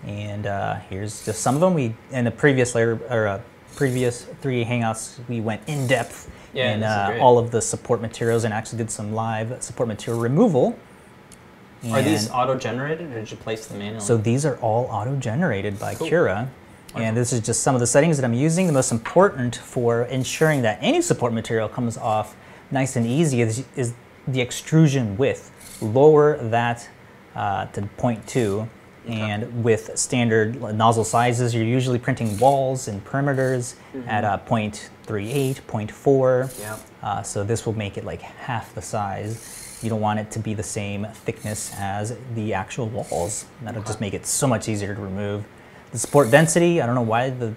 [0.05, 1.73] And uh, here's just some of them.
[1.73, 3.41] We in the previous layer or uh,
[3.75, 8.43] previous three hangouts we went in depth Yeah, in uh, all of the support materials
[8.43, 10.77] and actually did some live support material removal.
[11.91, 14.01] Are these auto generated or did you place them manually?
[14.01, 16.07] so these are all auto generated by Cool.
[16.07, 16.49] Cura.
[16.95, 18.67] And this is just some of the settings that I'm using.
[18.67, 22.35] The most important for ensuring that any support material comes off
[22.71, 23.93] nice and easy is, is
[24.27, 25.51] the extrusion width.
[25.81, 26.89] Lower that
[27.35, 28.67] uh, to 0.2.
[29.07, 33.75] And with standard nozzle sizes, you're usually printing walls and perimeters
[34.07, 36.59] at uh, 0.38, 0.4.
[36.59, 36.77] Yeah.
[37.01, 39.79] Uh, so this will make it like half the size.
[39.81, 43.45] You don't want it to be the same thickness as the actual walls.
[43.63, 45.45] That'll just make it so much easier to remove.
[45.91, 47.53] The support density, I don't know why the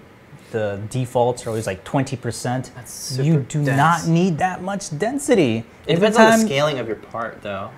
[0.51, 2.75] the defaults are always like 20%.
[2.75, 3.75] That's you do dense.
[3.75, 5.57] not need that much density.
[5.87, 7.71] It Every depends on the time- scaling of your part, though.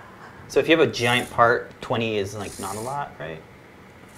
[0.50, 3.42] So if you have a giant part, 20 is like not a lot, right?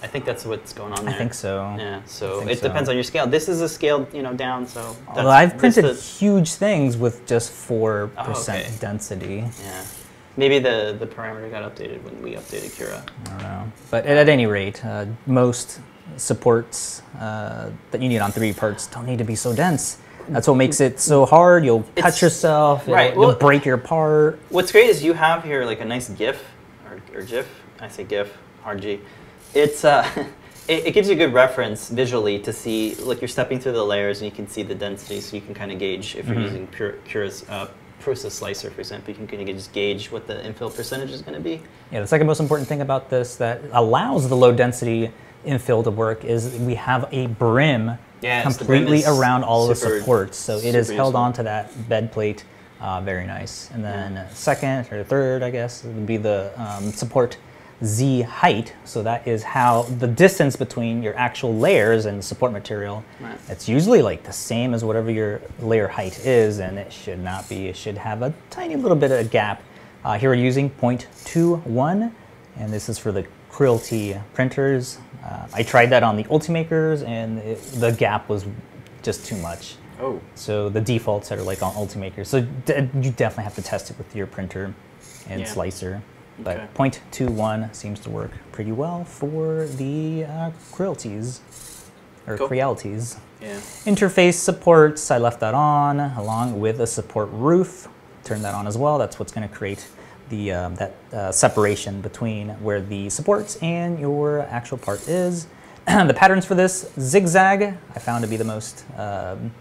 [0.01, 1.13] I think that's what's going on there.
[1.13, 1.75] I think so.
[1.77, 2.01] Yeah.
[2.05, 2.67] So think it so.
[2.67, 3.27] depends on your scale.
[3.27, 4.65] This is a scale, you know, down.
[4.67, 8.67] So that's, Although I've this printed huge things with just 4% Oh, okay.
[8.79, 9.43] density.
[9.63, 9.83] yeah.
[10.35, 13.03] Maybe the the parameter got updated when we updated Cura.
[13.25, 13.71] I don't know.
[13.91, 15.79] But at, at any rate, uh, most
[16.15, 19.97] supports uh, that you need on 3D parts don't need to be so dense.
[20.29, 21.63] That's what makes it so hard.
[21.63, 22.81] You'll cut It's- yourself.
[22.83, 24.39] It'll, right, you'll break your part.
[24.49, 26.43] What's great is you have here like a nice GIF
[26.89, 27.47] or, or GIF.
[27.79, 28.99] I say GIF, hard G.
[29.53, 30.05] It's uh,
[30.67, 32.95] it, it gives you a good reference visually to see.
[32.95, 35.53] Like you're stepping through the layers and you can see the density, so you can
[35.53, 36.41] kind of gauge if you're Mhm.
[36.43, 37.69] using pure Cura's uh,
[38.01, 39.11] process slicer, for example.
[39.11, 41.61] You can kind of just gauge what the infill percentage is going to be.
[41.91, 45.09] Yeah, the second most important thing about this that allows the low density
[45.47, 50.37] infill to work is we have a brim brim completely around all of the supports.
[50.37, 51.17] So it is held useful.
[51.17, 52.43] onto that bed plate
[52.79, 53.71] uh, very nice.
[53.71, 57.37] And then second or third, I guess, would be the um, support
[57.83, 58.73] Z height.
[58.85, 63.03] So that is how the distance between your actual layers and support material.
[63.19, 63.37] Right.
[63.49, 67.47] It's usually like the same as whatever your layer height is, and it should not
[67.49, 67.67] be.
[67.67, 69.63] It should have a tiny little bit of a gap.
[70.03, 72.11] Uh, here we're using 0.21,
[72.57, 73.25] and this is for the
[73.57, 74.99] Creality printers.
[75.25, 78.45] Uh, I tried that on the Ultimakers, and it, the gap was
[79.01, 79.77] just too much.
[79.99, 80.21] Oh.
[80.35, 82.27] So the defaults that are like on Ultimakers.
[82.27, 84.75] So d- you definitely have to test it with your printer
[85.27, 85.47] and Yeah.
[85.47, 86.03] slicer.
[86.37, 86.67] But Okay.
[86.75, 90.51] 0.21 seems to work pretty well for the uh,
[92.27, 92.47] or Cool.
[93.41, 93.55] Yeah.
[93.87, 97.87] Interface supports, I left that on along with a support roof.
[98.23, 98.99] Turn that on as well.
[98.99, 99.87] That's what's going to create
[100.29, 105.47] the um, that uh, separation between where the supports and your actual part is.
[105.85, 109.51] the patterns for this zigzag I found to be the most um,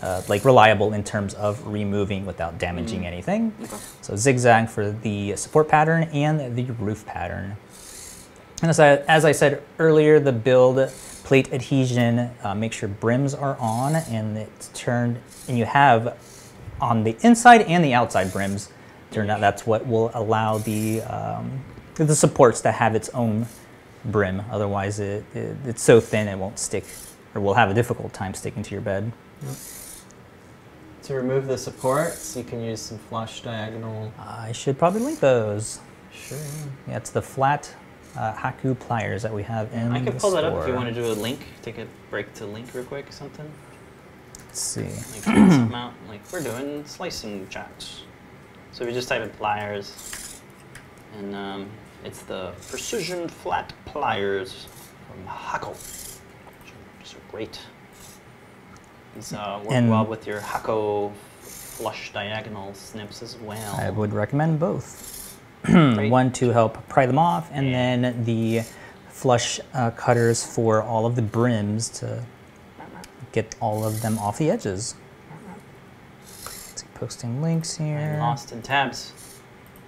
[0.00, 3.52] uh, like reliable in terms of removing without damaging anything.
[3.62, 3.76] Okay.
[4.00, 7.56] So zigzag for the support pattern and the roof pattern.
[8.62, 10.90] And as I, as I said earlier, the build
[11.24, 16.16] plate adhesion, uh, make sure brims are on and it's turned, and you have
[16.80, 18.70] on the inside and the outside brims
[19.10, 19.40] turned out.
[19.40, 23.46] That's what will allow the, um, the supports to have its own
[24.04, 24.42] brim.
[24.50, 26.84] Otherwise, it, it, it's so thin it won't stick
[27.34, 29.12] or will have a difficult time sticking to your bed.
[31.04, 34.12] To remove the supports, you can use some flush diagonal.
[34.18, 35.80] I should probably link those.
[36.12, 36.38] Sure.
[36.86, 37.74] Yeah, it's the flat
[38.16, 40.74] uh, Hakko pliers that we have in I can the pull that up if you
[40.74, 41.46] want to do a link.
[41.62, 43.50] Take a break to link real quick or something.
[44.46, 44.88] Let's see.
[45.26, 45.28] Like
[45.74, 45.92] out.
[46.08, 48.02] Like we're doing slicing chats.
[48.78, 50.40] So we just type in pliers,
[51.18, 51.68] and um,
[52.04, 54.68] it's the precision flat pliers
[55.08, 55.70] from Hakko.
[57.00, 57.58] Which are great.
[59.16, 63.74] These uh, work And- well with your Hakko flush diagonal snips as well.
[63.80, 65.36] I would recommend both.
[65.68, 67.96] One to help pry them off, and Yeah.
[67.96, 68.62] then the
[69.08, 72.22] flush uh, cutters for all of the brims to
[73.32, 74.94] get all of them off the edges.
[76.98, 78.14] Posting links here.
[78.14, 79.12] I'm lost in tabs.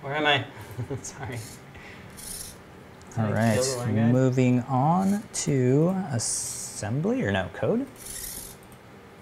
[0.01, 0.45] Where am I?
[1.03, 1.41] Sorry.
[3.19, 4.13] All right, kill the line guide.
[4.13, 7.85] moving on to assembly or no code.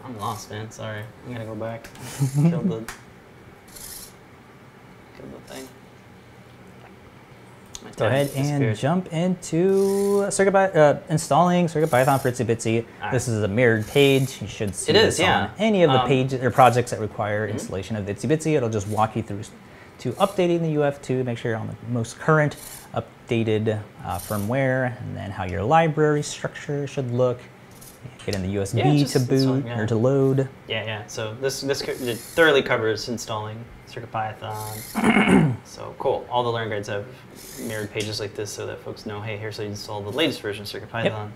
[0.05, 0.71] I'm lost, man.
[0.71, 1.03] Sorry.
[1.25, 1.89] I'm gonna go back.
[2.35, 2.85] kill the.
[5.17, 5.69] Kill the thing.
[7.97, 8.77] Go ahead and disappeared.
[8.77, 12.85] jump into Circuit uh, installing Circuit Python for Itsy Bitsy.
[13.03, 13.11] Ah.
[13.11, 14.41] This is a mirrored page.
[14.41, 15.45] You should see It is, yeah.
[15.45, 18.57] on any of the Um, pages or projects that require installation of Itsy Bitsy.
[18.57, 19.43] It'll just walk you through
[20.01, 22.57] to updating the UF2, make sure you're on the most current
[22.95, 27.41] updated uh, firmware, and then how your library structure should look.
[28.25, 29.79] Get in the USB Yeah, just to boot yeah.
[29.79, 30.49] or to load.
[30.69, 31.07] Yeah, yeah.
[31.09, 33.65] So this this thoroughly covers installing
[34.01, 35.57] CircuitPython.
[35.65, 36.27] so cool.
[36.31, 37.07] All the learn guides have
[37.61, 40.41] mirrored pages like this so that folks know, hey, here's how you install the latest
[40.41, 41.31] version of CircuitPython.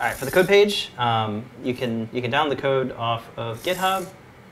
[0.00, 3.26] All right, for the code page, um, you can you can download the code off
[3.38, 4.08] of GitHub,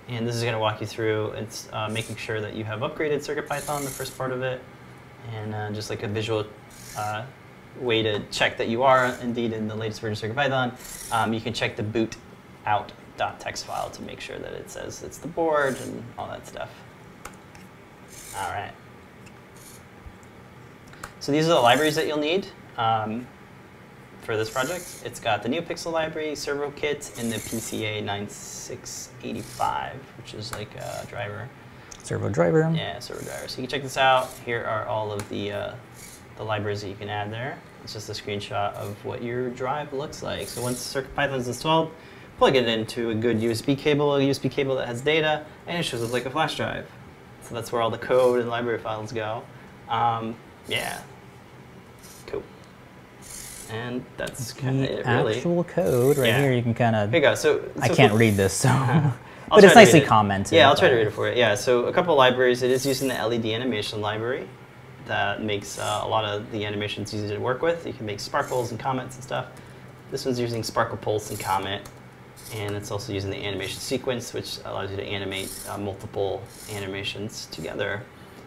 [0.08, 1.32] and this is going to walk you through.
[1.32, 4.62] It's uh, making sure that you have upgraded CircuitPython, the first part of it,
[5.34, 6.46] and uh, just like a visual
[6.96, 7.24] uh,
[7.80, 11.12] way to check that you are indeed in the latest version of CircuitPython.
[11.12, 12.16] Um, you can check the boot
[12.66, 16.70] out.txt file to make sure that it says it's the board and all that stuff.
[18.36, 18.72] All right.
[21.20, 23.26] So these are the libraries that you'll need um,
[24.22, 25.02] for this project.
[25.04, 31.06] It's got the NeoPixel library, servo kit, and the PCA 9685, which is like a
[31.08, 31.48] driver.
[32.02, 32.72] Servo driver.
[32.74, 33.46] Yeah, servo driver.
[33.46, 34.30] So you can check this out.
[34.44, 35.74] Here are all of the uh,
[36.36, 37.58] the libraries that you can add there.
[37.84, 40.48] It's just a screenshot of what your drive looks like.
[40.48, 41.92] So once CircuitPython is installed,
[42.38, 45.82] plug it into a good USB cable, a USB cable that has data, and it
[45.82, 46.88] shows up like a flash drive.
[47.52, 49.42] So that's where all the code and library files go.
[49.86, 50.34] Um,
[50.68, 51.02] yeah.
[52.26, 52.42] Cool.
[53.70, 55.36] And that's kind of it, really.
[55.36, 56.40] actual code right Yeah.
[56.40, 57.10] here, you can kind of.
[57.10, 57.34] Here you go.
[57.34, 58.70] So, I can't read this, so.
[59.50, 60.06] But it's nicely it.
[60.06, 60.50] commented.
[60.54, 61.36] Yeah, I'll try to read it for you.
[61.36, 62.62] Yeah, so a couple libraries.
[62.62, 64.48] It is using the LED animation library
[65.04, 67.86] that makes uh, a lot of the animations easy to work with.
[67.86, 69.48] You can make sparkles and comets and stuff.
[70.10, 71.82] This one's using Sparkle Pulse and Comet,
[72.54, 77.46] and it's also using the animation sequence, which allows you to animate uh, multiple animations
[77.46, 78.02] together.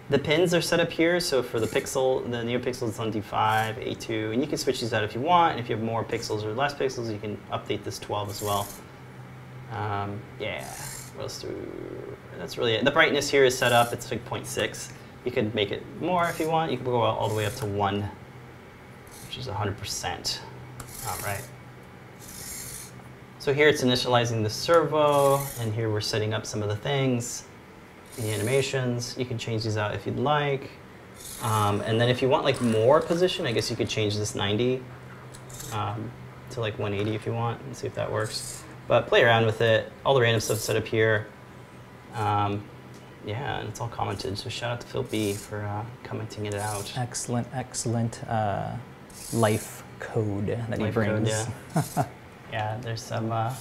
[0.09, 3.23] The pins are set up here, so for the pixel, the NeoPixel is on D5,
[3.23, 6.03] A2, and you can switch these out if you want, and if you have more
[6.03, 8.67] pixels or less pixels, you can update this 12 as well.
[9.71, 10.63] Um, yeah,
[11.15, 11.47] what else do
[12.37, 12.85] that's really it.
[12.85, 14.91] The brightness here is set up, it's like 0.6.
[15.23, 16.71] You could make it more if you want.
[16.71, 18.09] You can go all the way up to 1,
[19.27, 20.39] which is 100%.
[21.07, 21.41] All right.
[23.45, 27.43] So here it's initializing the servo, and here we're setting up some of the things,
[28.15, 29.15] the animations.
[29.19, 30.71] You can change these out if you'd like.
[31.43, 34.33] Um, and then if you want like more position, I guess you could change this
[34.33, 34.83] 90
[35.73, 36.11] um,
[36.49, 38.63] to like 180 if you want, and see if that works.
[38.87, 39.91] But play around with it.
[40.03, 41.27] All the random stuff set up here.
[42.15, 42.63] Um,
[43.27, 44.39] yeah, and it's all commented.
[44.39, 46.91] So shout out to Phil B for uh, commenting it out.
[46.97, 48.75] Excellent, excellent uh,
[49.33, 51.29] life code that he Life code, brings.
[51.29, 52.07] yeah.
[52.51, 53.31] Yeah, there's some.
[53.31, 53.53] Uh,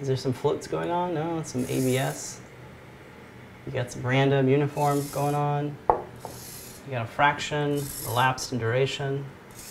[0.00, 1.14] is there some floats going on?
[1.14, 2.40] No, some ABS.
[3.66, 5.76] You got some random uniform going on.
[5.88, 9.24] You got a fraction, elapsed and duration.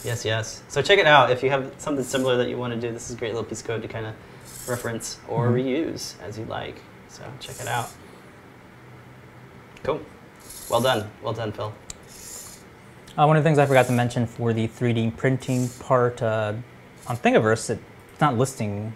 [0.04, 0.64] Yes, yes.
[0.68, 2.92] So check it out if you have something similar that you want to do.
[2.92, 4.16] This is a great little piece of code to kind of
[4.68, 5.54] reference or Mhm.
[5.94, 6.82] reuse as you like.
[7.10, 7.90] So check it out.
[9.84, 10.00] Cool.
[10.70, 11.10] Well done.
[11.22, 11.74] Well done, Phil.
[13.18, 16.54] Uh, one of the things I forgot to mention for the 3D printing part uh,
[17.08, 17.80] on Thingiverse, it,
[18.24, 18.94] not listing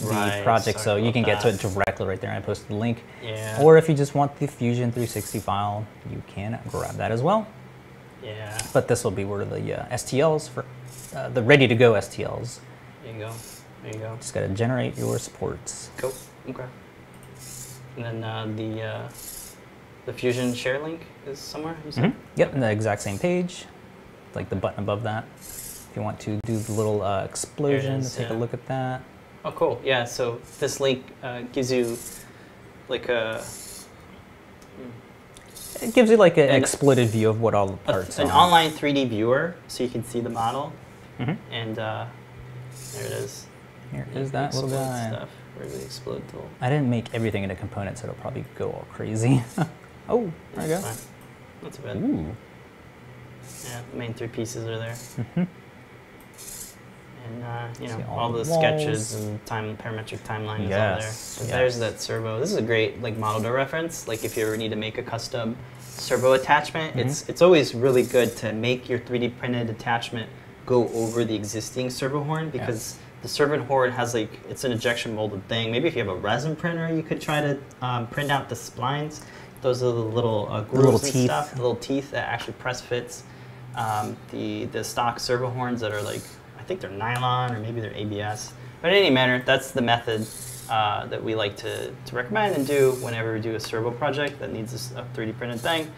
[0.00, 2.32] the Right, project, so you can about get to it directly right there.
[2.32, 3.04] I posted the link.
[3.22, 3.60] Yeah.
[3.62, 7.46] Or if you just want the Fusion 360 file, you can grab that as well.
[8.24, 8.58] Yeah.
[8.72, 10.64] But this will be where the uh, STLs for
[11.14, 12.60] uh, the ready to go STLs.
[13.04, 13.32] There you go.
[13.82, 14.16] There you go.
[14.16, 15.90] Just gotta generate your supports.
[15.98, 16.14] Cool.
[16.48, 16.64] Okay.
[17.96, 19.08] And then uh, the uh,
[20.06, 21.76] the Fusion share link is somewhere.
[21.84, 22.04] You said?
[22.04, 22.14] Mhm.
[22.36, 23.66] Yep, in the exact same page,
[24.34, 25.24] like the button above that.
[25.92, 29.02] If you want to do the little uh, explosion, is, take a look at that.
[29.44, 29.78] Oh, cool.
[29.84, 30.04] Yeah.
[30.06, 31.98] So this link uh, gives you
[32.88, 33.44] like a,
[35.82, 38.30] It gives you like an An- exploited view of what all the a parts an
[38.30, 38.32] are.
[38.32, 40.72] online 3D viewer, so you can see the model.
[41.20, 41.36] Mhm.
[41.50, 42.06] And uh,
[42.94, 43.46] there it is.
[43.92, 45.10] Here is that little guy.
[45.10, 45.28] Stuff.
[45.58, 46.48] The explode tool.
[46.62, 49.44] I didn't make everything into components, so it'll probably go all crazy.
[50.08, 50.80] oh, there you go.
[50.80, 50.96] Fine.
[51.62, 51.96] Not too bad.
[51.98, 52.34] Ooh.
[53.68, 55.46] Yeah, the main three pieces are there.
[57.26, 61.38] And uh, you know all all, the the sketches and time parametric timeline is Yes,
[61.38, 61.50] all there.
[61.50, 62.40] So there's that servo.
[62.40, 64.08] This is a great like model to reference.
[64.08, 67.00] Like if you ever need to make a custom servo attachment, Mhm.
[67.06, 70.28] it's it's always really good to make your 3D printed attachment
[70.66, 75.14] go over the existing servo horn because the servo horn has like it's an injection
[75.14, 75.70] molded thing.
[75.70, 78.54] Maybe if you have a resin printer, you could try to um, print out the
[78.56, 79.22] splines.
[79.60, 81.24] Those are the little uh, grooves little and teeth.
[81.26, 83.22] stuff, the little teeth that actually press fits.
[83.76, 86.20] Um, the the stock servo horns that are like
[86.72, 88.52] think they're nylon or maybe they're ABS.
[88.80, 90.26] But in any manner, that's the method
[90.70, 94.38] uh, that we like to, to recommend and do whenever we do a servo project
[94.40, 95.90] that needs a s- a 3D printed thing.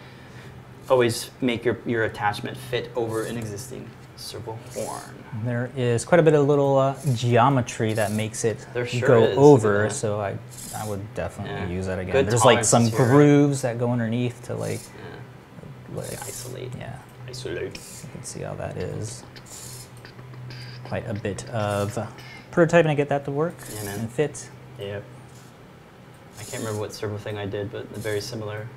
[0.89, 5.23] Always make your, your attachment fit over an existing servo horn.
[5.45, 9.37] There is quite a bit of little uh, geometry that makes it sure go is,
[9.37, 10.37] over, so I,
[10.75, 11.69] I would definitely Yeah.
[11.69, 12.11] use that again.
[12.13, 12.97] Good There's like some here.
[13.07, 15.97] grooves that go underneath to like, Yeah.
[15.97, 16.71] like Isolate.
[16.77, 17.75] yeah, Isolate.
[18.03, 19.23] you can see how that is.
[20.85, 21.93] Quite a bit of
[22.51, 24.49] prototyping to get that to work Yeah, and fit.
[24.79, 25.03] Yep.
[26.39, 28.67] I can't remember what servo thing I did, but very similar.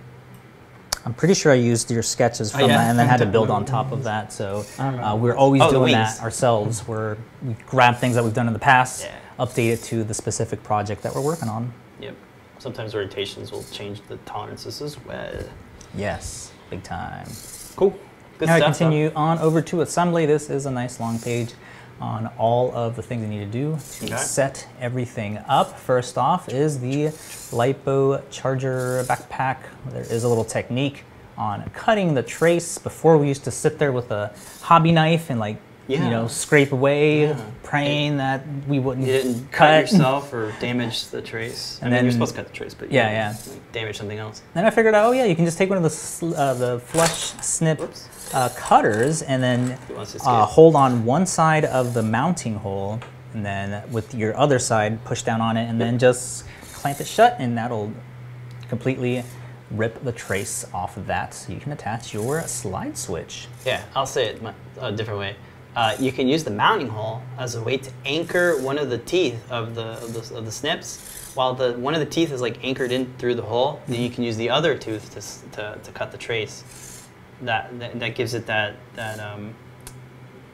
[1.05, 2.67] I'm pretty sure I used your sketches Oh, yeah.
[2.69, 4.33] that and then had to build on top of that.
[4.33, 6.87] So uh, we're always Oh, doing that ourselves.
[6.89, 9.15] Where we grab things that we've done in the past, Yeah.
[9.39, 11.73] update it to the specific project that we're working on.
[12.01, 12.15] Yep.
[12.59, 15.35] Sometimes orientations will change the tolerances as well.
[15.95, 17.27] Yes, big time.
[17.77, 17.97] Cool.
[18.39, 18.69] Good now I stuff.
[18.69, 18.79] huh?
[18.79, 20.27] continue on over to assembly.
[20.27, 21.53] This is a nice long page
[22.01, 24.17] on all of the things you need to do to Okay.
[24.17, 25.79] set everything up.
[25.79, 27.07] First off is the
[27.51, 29.59] LiPo charger backpack.
[29.91, 31.05] There is a little technique
[31.37, 32.79] on cutting the trace.
[32.79, 34.33] Before we used to sit there with a
[34.63, 35.57] hobby knife and like
[35.89, 37.41] you know scrape away, Yeah.
[37.63, 41.79] praying that we wouldn't You didn't cut cut yourself or damage the trace.
[41.81, 43.97] I And mean, then- you're supposed to cut the trace, but Yeah, didn't, like, damage
[43.99, 44.43] something else.
[44.55, 46.81] Then I figured out, oh yeah, you can just take one of the uh, the
[46.81, 47.81] flush snip
[48.35, 52.57] uh, cutters and then Who wants to uh, hold on one side of the mounting
[52.57, 53.01] hole,
[53.35, 57.07] and then with your other side, push down on it, and then just clamp it
[57.07, 57.93] shut, and that'll
[58.69, 59.25] completely
[59.71, 63.49] rip the trace off of that, so you can attach your slide switch.
[63.67, 64.43] Yeah, I'll say it
[64.81, 65.37] a different way.
[65.79, 68.99] Uh, you can use the mounting hole as a way to anchor one of the
[68.99, 71.31] teeth of the of the, of the snips.
[71.37, 74.11] While the one of the teeth is like anchored in through the hole, then you
[74.11, 75.21] can use the other tooth to,
[75.53, 77.07] to, to cut the trace.
[77.43, 79.55] That, that that gives it that that um,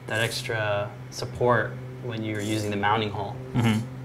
[0.05, 1.71] that extra support
[2.03, 3.35] when you're using the mounting hole.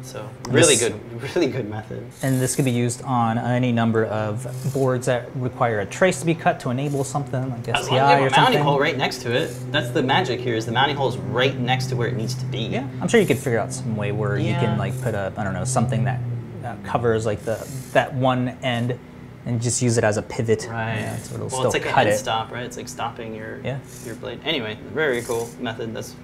[0.03, 2.05] So really This- good, really good method.
[2.23, 6.27] And this can be used on any number of boards that require a trace to
[6.27, 8.63] be cut to enable something like As SPI long as you or have a mounting
[8.63, 10.55] hole right next to it, that's the magic here.
[10.55, 12.61] Is the mounting hole is right next to where it needs to be.
[12.61, 15.33] Yeah, I'm sure you could figure out some way where you can like put a
[15.37, 16.21] I don't know something that
[16.65, 18.99] uh, covers like the that one end
[19.47, 20.67] and just use it as a pivot.
[20.71, 20.97] Right.
[20.97, 22.19] Yeah, so it'll well, still it's like cut an end it.
[22.19, 22.65] stop, right?
[22.65, 23.79] It's like stopping your Yeah.
[24.05, 24.41] your blade.
[24.45, 25.95] Anyway, very cool method.
[25.95, 26.15] That's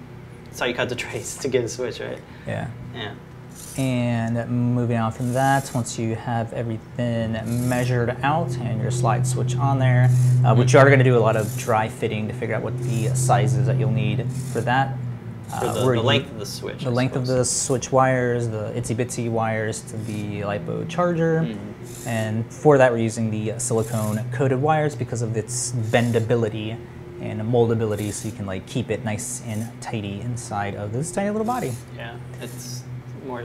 [0.45, 2.19] that's how you cut the trace to get a switch, right?
[2.47, 2.67] Yeah.
[2.95, 3.13] Yeah.
[3.77, 7.33] And moving on from that, once you have everything
[7.69, 10.09] measured out and your slide switch on there,
[10.43, 12.63] uh, which you are going to do a lot of dry fitting to figure out
[12.63, 14.97] what the sizes that you'll need for that.
[15.49, 16.83] For Uh, the, the length of the switch.
[16.83, 21.41] the I length of the switch wires, the itsy bitsy wires to the LiPo charger.
[21.41, 22.07] Mm-hmm.
[22.07, 26.77] And for that, we're using the silicone coated wires because of its bendability
[27.21, 31.29] and moldability, so you can like keep it nice and tidy inside of this tiny
[31.29, 31.73] little body.
[31.95, 32.83] Yeah, it's
[33.27, 33.43] more.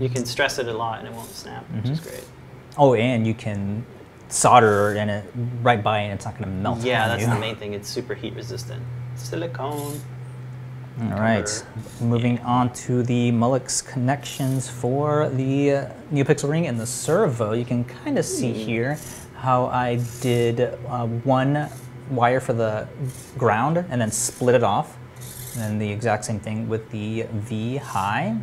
[0.00, 1.92] You can stress it a lot and it won't snap, which Mm-hmm.
[1.92, 2.24] is great.
[2.76, 3.84] Oh, and you can
[4.28, 5.24] solder in it
[5.62, 6.80] right by, and it's not going to melt.
[6.80, 7.28] Yeah, that's you.
[7.28, 7.72] the main thing.
[7.74, 8.82] It's super heat resistant.
[9.16, 10.00] Silicone.
[11.02, 11.48] All right,
[12.00, 17.52] moving on to the Molex connections for the uh, NeoPixel ring and the servo.
[17.52, 18.96] You can kind of see here
[19.36, 21.68] how I did uh, one
[22.10, 22.86] wire for the
[23.36, 24.96] ground and then split it off.
[25.54, 28.36] And then the exact same thing with the V high.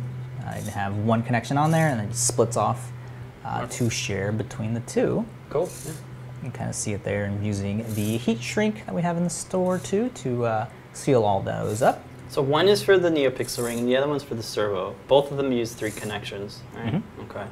[0.52, 2.92] I have one connection on there and then it splits off
[3.44, 5.24] uh, to share between the two.
[5.50, 5.68] Cool.
[5.84, 5.90] Yeah.
[5.92, 9.16] You can kind of see it there and using the heat shrink that we have
[9.16, 12.04] in the store too to uh, seal all those up.
[12.28, 14.96] So one is for the NeoPixel ring, and the other one's for the servo.
[15.06, 16.62] Both of them use three connections.
[16.74, 16.94] Right?
[16.94, 17.02] Mhm.
[17.28, 17.44] Okay.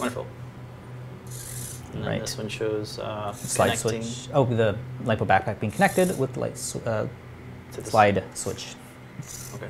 [0.00, 0.26] Wonderful.
[1.92, 2.20] And then Right.
[2.20, 4.28] this one shows uh, Slide connecting switch.
[4.34, 7.06] Oh, the LiPo backpack being connected with the light sw- uh,
[7.84, 8.74] slide switch.
[9.54, 9.68] Okay.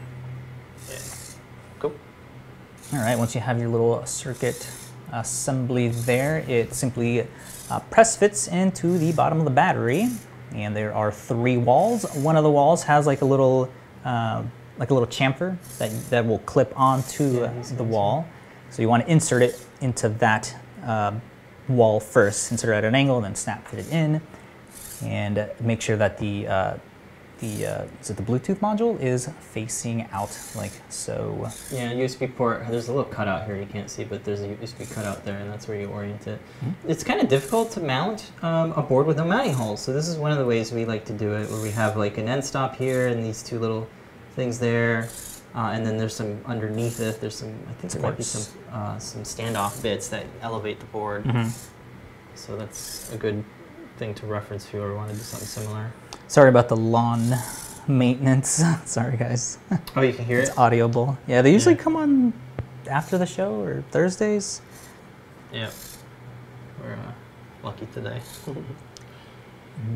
[2.94, 4.70] All right, once you have your little circuit
[5.10, 7.26] assembly there, it simply
[7.68, 10.10] uh, press fits into the bottom of the battery.
[10.52, 12.04] And there are three walls.
[12.14, 13.68] One of the walls has like a little,
[14.04, 14.44] uh,
[14.78, 18.28] like a little chamfer that, that will clip onto Yeah, the wall.
[18.70, 21.14] So you want to insert it into that uh,
[21.68, 24.22] wall first, insert it at an angle, then snap fit it in,
[25.02, 26.76] and make sure that the uh,
[27.40, 31.50] the uh, is it the Bluetooth module is facing out like so.
[31.70, 32.66] Yeah, USB port.
[32.68, 35.50] There's a little cutout here you can't see, but there's a USB cutout there, and
[35.50, 36.38] that's where you orient it.
[36.60, 36.90] Mm-hmm.
[36.90, 40.08] It's kind of difficult to mount um, a board with no mounting holes, so this
[40.08, 42.28] is one of the ways we like to do it, where we have like an
[42.28, 43.88] end stop here and these two little
[44.34, 45.08] things there,
[45.54, 47.20] uh, and then there's some underneath it.
[47.20, 50.86] There's some, I think there might be some uh, some standoff bits that elevate the
[50.86, 51.24] board.
[51.24, 51.48] Mm-hmm.
[52.36, 53.44] So that's a good
[53.96, 55.92] thing to reference if you ever want to do something similar.
[56.28, 57.34] Sorry about the lawn
[57.86, 58.62] maintenance.
[58.84, 59.58] Sorry, guys.
[59.96, 60.48] Oh, you can hear it.
[60.48, 61.18] It's audible.
[61.26, 61.82] Yeah, they usually Yeah.
[61.82, 62.32] come on
[62.90, 64.60] after the show or Thursdays.
[65.52, 65.70] Yeah,
[66.82, 67.12] we're uh,
[67.62, 68.20] lucky today.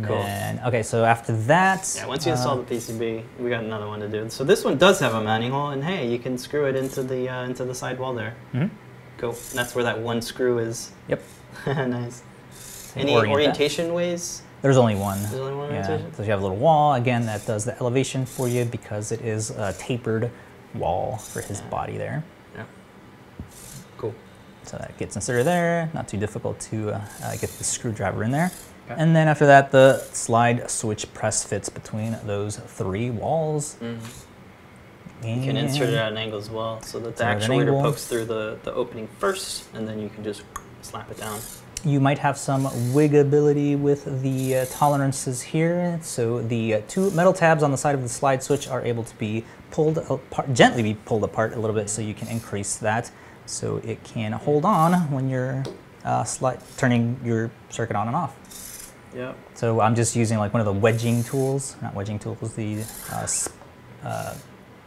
[0.03, 0.17] Cool.
[0.19, 1.93] then- okay, so after that.
[1.97, 4.29] Yeah, once you install uh, the PCB, we got another one to do.
[4.29, 7.01] So this one does have a mounting hole, and hey, you can screw it into
[7.05, 8.35] the uh, into the side wall there.
[8.53, 8.71] mhm,
[9.19, 9.31] Cool.
[9.31, 10.91] And that's where that one screw is.
[11.07, 11.23] Yep.
[11.67, 12.23] nice.
[12.59, 13.33] so Any orient that.
[13.33, 14.43] orientation ways?
[14.63, 15.21] There's only one.
[15.23, 18.27] There's only one Yeah, so you have a little wall again that does the elevation
[18.27, 20.31] for you because it is a tapered
[20.75, 22.25] wall for his body there.
[22.55, 22.65] Yeah.
[23.97, 24.15] Cool.
[24.65, 25.91] So that gets inserted there.
[25.95, 28.51] Not too difficult to uh, uh, get the screwdriver in there.
[28.91, 29.01] Okay.
[29.01, 33.77] And then after that, the slide switch press fits between those three walls.
[33.81, 33.99] Mm.
[35.23, 37.59] You can insert it at an angle as well, so that the Insert at an
[37.59, 40.43] actuator pokes through the, the opening first, and then you can just
[40.81, 41.41] slap it down.
[41.85, 45.99] You might have some wigability with the uh, tolerances here.
[46.03, 49.05] So the uh, two metal tabs on the side of the slide switch are able
[49.05, 52.77] to be pulled apart, gently be pulled apart a little bit so you can increase
[52.77, 53.11] that
[53.47, 55.65] so it can hold on when you're
[56.05, 56.25] uh,
[56.77, 58.93] turning your circuit on and off.
[59.15, 59.37] Yep.
[59.55, 63.27] So I'm just using like one of the wedging tools, not wedging tools, the uh,
[64.05, 64.35] uh,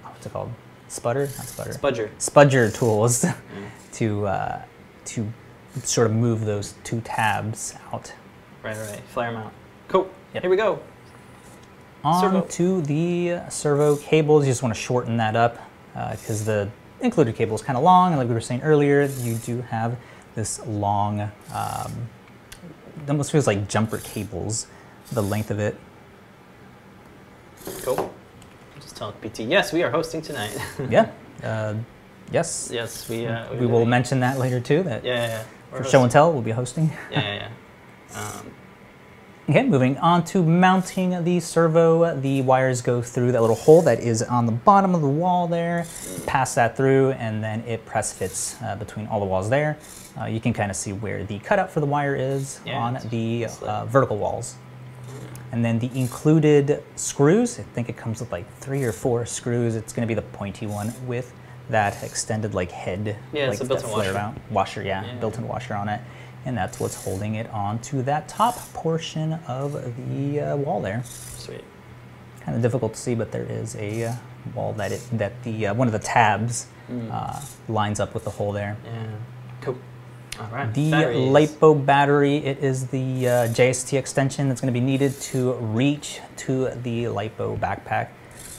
[0.03, 0.51] what's it called?
[0.87, 1.71] Sputter, not sputter.
[1.71, 2.09] Spudger.
[2.17, 3.35] Spudger tools Yeah.
[3.93, 4.61] to uh,
[5.05, 5.31] to
[5.83, 8.13] sort of move those two tabs out.
[8.63, 9.01] Right, right.
[9.09, 9.53] Flare mount.
[9.87, 10.09] Cool.
[10.33, 10.43] Yep.
[10.43, 10.79] Here we go.
[12.03, 12.41] On Servo.
[12.41, 14.45] to the servo cables.
[14.45, 15.57] You just want to shorten that up
[16.11, 16.69] because the
[16.99, 19.97] included cable is kind of long, and like we were saying earlier, you do have
[20.35, 21.21] this long.
[21.53, 22.09] Um,
[23.03, 24.67] it almost feels like jumper cables,
[25.11, 25.75] the length of it.
[27.83, 28.13] Cool.
[28.79, 29.41] Just tell PT.
[29.41, 30.55] Yes, we are hosting tonight.
[30.89, 31.11] yeah.
[31.43, 31.75] Uh,
[32.31, 32.69] yes.
[32.73, 33.25] yes, we.
[33.27, 34.83] Uh, We will mention that later too.
[34.83, 35.27] That Yeah, yeah.
[35.27, 35.43] yeah.
[35.71, 36.91] We're for show and tell, we'll be hosting.
[37.11, 37.49] Yeah, yeah,
[38.13, 38.19] yeah.
[38.19, 38.51] Um,
[39.49, 42.15] Okay, moving on to mounting the servo.
[42.15, 45.47] The wires go through that little hole that is on the bottom of the wall
[45.47, 45.85] there,
[46.25, 49.77] pass that through, and then it press fits uh, between all the walls there.
[50.17, 52.99] Uh, you can kind of see where the cutout for the wire is Yeah, on
[53.09, 54.55] the uh, vertical walls.
[55.51, 59.75] And then the included screws, I think it comes with like three or four screws.
[59.75, 61.33] It's going to be the pointy one with
[61.71, 64.13] that extended like head, Yeah, like it's a built-in washer.
[64.13, 65.15] mount washer, yeah, Yeah.
[65.15, 66.01] built-in washer on it,
[66.45, 69.73] and that's what's holding it onto that top portion of
[70.13, 71.03] the uh, wall there.
[71.05, 71.63] sweet.
[72.41, 74.13] Kind of difficult to see, but there is a uh,
[74.55, 77.09] wall that it that the uh, one of the tabs Mm.
[77.09, 77.39] uh,
[77.71, 78.75] lines up with the hole there.
[78.83, 78.91] Yeah.
[79.61, 79.77] Cool.
[80.41, 80.73] All right.
[80.73, 81.29] The Batteries.
[81.29, 86.19] LiPo battery, it is the uh, JST extension that's going to be needed to reach
[86.37, 88.07] to the LiPo backpack.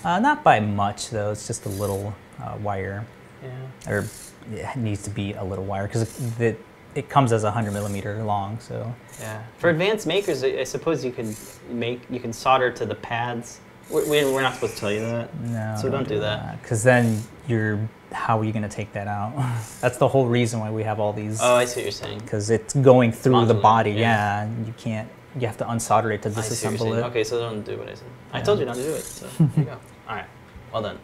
[0.04, 3.04] Uh, not by much though, it's just a little uh, wire,
[3.42, 3.92] Yeah.
[3.92, 4.04] or
[4.52, 6.64] it needs to be a little wire because it, it,
[6.94, 8.58] it comes as a 100 millimeter long.
[8.60, 9.42] So Yeah.
[9.58, 11.34] For advanced makers, I I suppose you can
[11.70, 13.60] make you can solder to the pads.
[13.90, 15.28] We- we- We're not supposed to tell you that.
[15.40, 16.60] no, So don't do that.
[16.62, 17.78] because then you're
[18.12, 19.32] how are you going to take that out?
[19.80, 21.40] that's the whole reason why we have all these.
[21.40, 22.18] Oh, I see what you're saying.
[22.18, 23.92] because it's going through the body.
[23.92, 24.44] yeah.
[24.44, 24.66] Yeah.
[24.66, 25.08] you can't.
[25.40, 27.04] You have to unsolder it to I see what you're disassemble it.
[27.10, 28.08] Okay, so don't do what I said.
[28.34, 29.02] I told you not to do it.
[29.04, 29.78] So here you go.
[30.08, 30.26] All right.
[30.72, 30.98] Well done.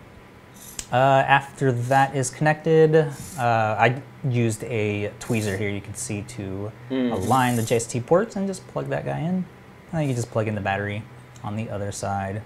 [0.90, 3.06] Uh, after that is connected, uh,
[3.38, 5.68] I used a tweezer here.
[5.68, 7.12] You can see to Mm.
[7.12, 9.34] align the JST ports and just plug that guy in.
[9.34, 9.44] And
[9.92, 11.02] then you just plug in the battery
[11.44, 12.40] on the other side.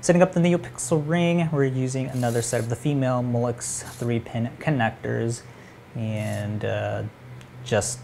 [0.00, 5.42] Setting up the NeoPixel ring, we're using another set of the female Molex 3-pin connectors
[5.96, 7.02] and uh,
[7.64, 7.98] just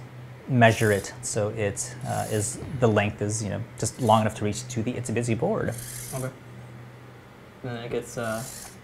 [0.49, 4.45] measure it so it uh, is the length is you know just long enough to
[4.45, 5.75] reach to the Itsy Bitsy board.
[6.15, 6.31] Okay.
[7.63, 8.43] And then it gets uh,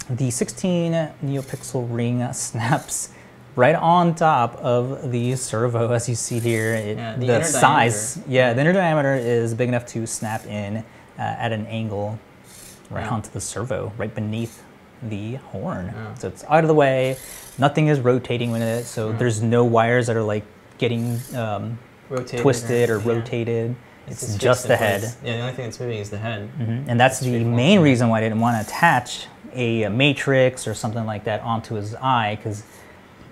[0.09, 0.93] The 16
[1.25, 3.11] neopixel ring snaps
[3.57, 6.75] right on top of the servo, as you see here.
[6.75, 8.31] It, Yeah, the the size, diameter.
[8.33, 10.83] yeah, the inner diameter is big enough to snap in uh,
[11.23, 12.19] at an angle
[12.91, 13.11] right Yeah.
[13.15, 14.63] onto the servo, right beneath
[15.03, 15.87] the horn.
[15.95, 16.15] Yeah.
[16.15, 17.17] So it's out of the way.
[17.59, 20.45] Nothing is rotating with it, so there's no wires that are like
[20.79, 21.79] getting um,
[22.27, 23.75] twisted or rotated.
[24.09, 24.79] It's, fixed just the place.
[24.79, 25.15] head.
[25.25, 26.49] Yeah, the only thing that's moving is the head.
[26.59, 26.85] Mhm.
[26.89, 31.05] And that's the main reason why I didn't want to attach a matrix or something
[31.07, 32.63] like that onto his eye because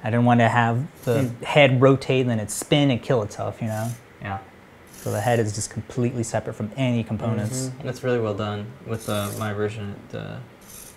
[0.02, 1.44] I didn't want to have the Hmm.
[1.44, 3.88] head rotate and then it spin and kill itself, you know?
[4.22, 4.38] Yeah.
[5.00, 7.66] So the head is just completely separate from any components.
[7.78, 7.84] Mhm.
[7.84, 8.66] That's really well done.
[8.86, 10.36] With uh, my version, it, uh,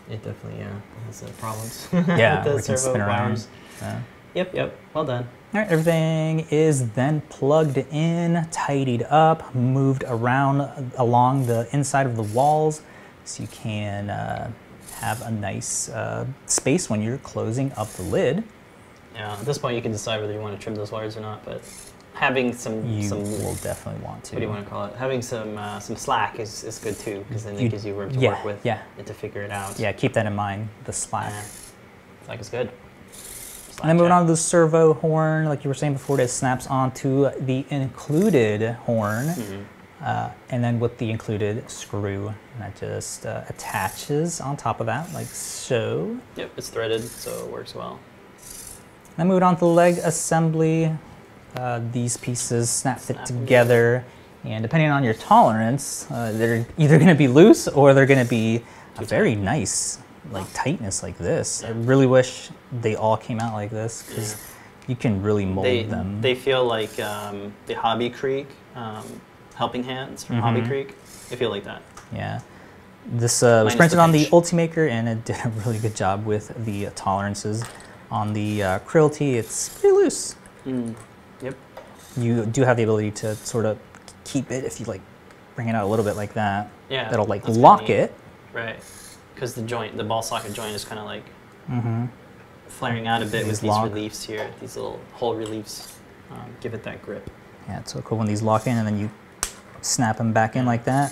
[0.09, 0.67] it definitely yeah,
[1.07, 1.87] has uh, problems.
[2.17, 3.45] Yeah, with we can spin around.
[3.81, 3.99] Yeah.
[4.37, 4.77] Yep, yep.
[4.93, 5.27] Well done.
[5.53, 12.15] All right, everything is then plugged in, tidied up, moved around along the inside of
[12.15, 12.81] the walls
[13.25, 14.51] so you can uh,
[14.97, 18.43] have a nice uh, space when you're closing up the lid.
[19.15, 19.33] Yeah.
[19.33, 21.43] At this point, you can decide whether you want to trim those wires or not.
[21.43, 21.61] But
[22.13, 24.35] having some You some will definitely want to.
[24.35, 24.95] what do you want to call it?
[24.97, 27.95] Having some uh, some slack is, is good too because then You- it gives you
[27.95, 28.83] room to yeah, work with yeah.
[28.99, 29.79] and to figure it out.
[29.79, 31.31] Yeah, keep that in mind, the slack.
[31.31, 31.41] Yeah.
[32.25, 32.69] Slack is good.
[33.81, 36.65] And then moving on to the servo horn, like you were saying before, it snaps
[36.67, 39.27] onto the included horn.
[39.27, 39.65] Mhm.
[40.03, 44.85] uh, and then with the included screw, and that just uh, attaches on top of
[44.85, 46.15] that, like so.
[46.35, 47.97] Yep, it's threaded, so it works well.
[49.17, 50.91] Then moving on to the leg assembly,
[51.55, 54.05] uh, these pieces snap fit together,
[54.43, 58.23] and depending on your tolerance, uh, they're either going to be loose or they're going
[58.23, 58.63] to be
[59.01, 59.97] very nice
[60.31, 61.63] like tightness like this.
[61.63, 62.49] I really wish
[62.81, 64.35] they all came out like this because
[64.87, 66.21] you can really mold They them.
[66.21, 69.03] they feel like um, the Hobby Creek um,
[69.55, 70.67] helping hands from Hobby Mhm.
[70.67, 70.95] Creek.
[71.29, 71.81] They feel like that.
[72.13, 72.39] Yeah.
[73.05, 74.25] This uh, was printed the on the.
[74.27, 77.63] Ultimaker and it did a really good job with the uh, tolerances.
[78.11, 80.35] On the uh, Creality, it's pretty loose.
[80.65, 80.95] Mm.
[81.41, 81.55] Yep.
[82.17, 83.77] You do have the ability to sort of
[84.23, 85.01] keep it if you like
[85.55, 86.69] bring it out a little bit like that.
[86.89, 87.09] Yeah.
[87.09, 88.13] That'll like lock it.
[88.53, 88.79] Right.
[89.37, 91.23] Because the joint, the ball socket joint, is kind of like
[91.69, 92.05] Mm-hmm.
[92.69, 94.49] flaring out a bit These with these reliefs here.
[94.59, 95.95] These little hole reliefs
[96.31, 97.29] um, give it that grip.
[97.67, 99.11] Yeah, it's so cool when these lock in and then you
[99.81, 101.11] snap them back in like that.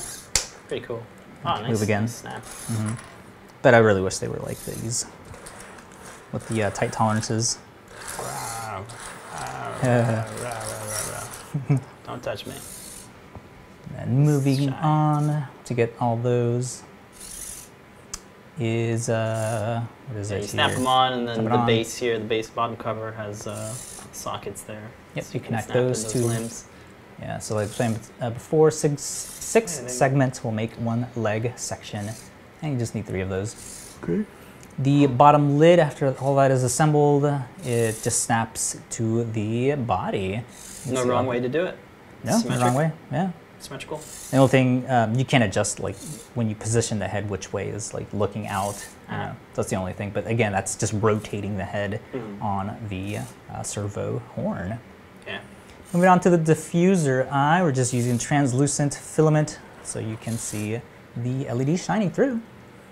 [0.68, 1.04] Pretty cool.
[1.46, 2.02] Oh, Move again.
[2.04, 2.44] nice snap.
[2.44, 2.94] hmm
[3.62, 5.06] But I really wish they were like these
[6.32, 7.60] with the uh, tight tolerances.
[12.06, 12.54] Don't touch me.
[13.98, 16.84] And moving on to get all those
[18.60, 20.78] is uh what is Yeah, it you snap here?
[20.78, 23.74] them on, and then Snap the base here, the base bottom cover has uh,
[24.14, 24.90] sockets there.
[25.16, 26.66] Yep, So you can connect snap in those two limbs.
[27.20, 31.08] Yeah, so like I was saying uh, before, six six Yeah, segments will make one
[31.16, 32.10] leg section,
[32.62, 33.56] and you just need three of those.
[34.04, 34.26] Okay.
[34.80, 37.24] The bottom lid, after all that is assembled,
[37.64, 40.44] it just snaps to the body.
[40.90, 41.78] No wrong way to do it.
[42.26, 42.66] No, no Symmetric.
[42.66, 42.92] wrong way.
[43.12, 43.32] Yeah.
[43.66, 44.00] Symmetrical.
[44.32, 45.96] The only thing um, you can't adjust like
[46.36, 48.76] when you position the head which way is like looking out.
[49.10, 49.26] You Ah.
[49.28, 50.12] know, that's the only thing.
[50.12, 52.42] But again, that's just rotating the head Mhm.
[52.42, 53.18] on the
[53.54, 54.78] uh, servo horn.
[55.28, 55.40] Yeah.
[55.94, 60.82] Moving on to the diffuser eye, we're just using translucent filament so you can see
[61.18, 62.42] the LED shining through.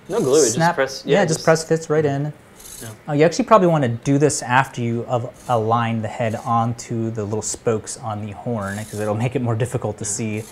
[0.09, 0.41] No glue.
[0.41, 1.03] Just Snap- press.
[1.05, 2.33] yeah, just, press fits right in.
[2.81, 2.89] Yeah.
[3.07, 7.09] Uh, you actually probably want to do this after you have align the head onto
[7.11, 10.43] the little spokes on the horn because it'll make it more difficult to see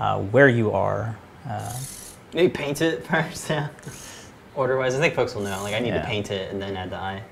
[0.00, 1.16] uh, where you are.
[1.48, 1.72] Uh,
[2.34, 3.48] Maybe paint it first.
[3.50, 3.68] Yeah.
[4.56, 5.62] Order wise, I think folks will know.
[5.62, 6.00] Like I need Yeah.
[6.00, 7.22] to paint it and then add the eye.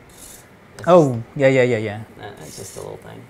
[0.75, 2.01] It's oh, yeah, yeah, yeah, yeah.
[2.17, 3.21] just, uh, it's just a little thing.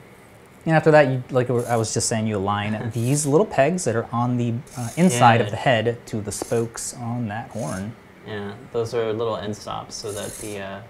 [0.66, 3.96] And after that, you like I was just saying, you align these little pegs that
[3.96, 7.94] are on the uh, inside of the head to the spokes on that horn.
[8.26, 10.80] Yeah, those are little end stops so that the uh,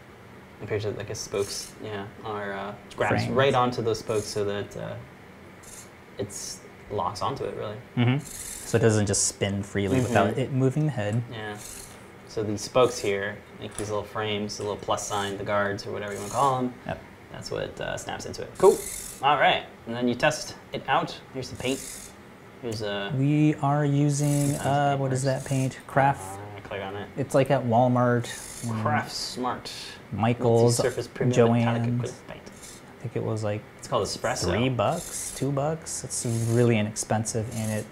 [0.61, 3.31] I'm like a spokes yeah are uh, grabs Frames.
[3.37, 4.95] right onto those spokes so that uh,
[6.19, 6.58] it's
[6.91, 7.77] locks onto it really.
[7.97, 8.19] Mm-hmm.
[8.19, 10.39] So it doesn't just spin freely without Mhm.
[10.39, 11.23] it moving the head.
[11.33, 11.57] Yeah.
[12.29, 15.93] So these spokes here make these little frames, the little plus sign, the guards or
[15.93, 16.75] whatever you want to call them.
[16.87, 17.01] Yep.
[17.33, 18.51] That's what uh, snaps into it.
[18.59, 18.79] Cool.
[19.23, 21.19] All right, and then you test it out.
[21.35, 21.81] Here's the paint.
[22.63, 23.13] Here's a.
[23.17, 25.79] We are using uh, what is that paint?
[25.87, 26.39] Craft.
[26.39, 27.09] Uh, click on it.
[27.17, 28.27] It's like at Walmart,
[28.83, 29.71] Craft Smart.
[30.13, 30.81] Michaels,
[31.15, 32.13] premium Joann's.
[33.09, 33.15] Acrylic paint.
[33.15, 34.51] I think it was like It's called espresso.
[34.51, 36.05] three bucks, two bucks.
[36.05, 37.87] It's really inexpensive and it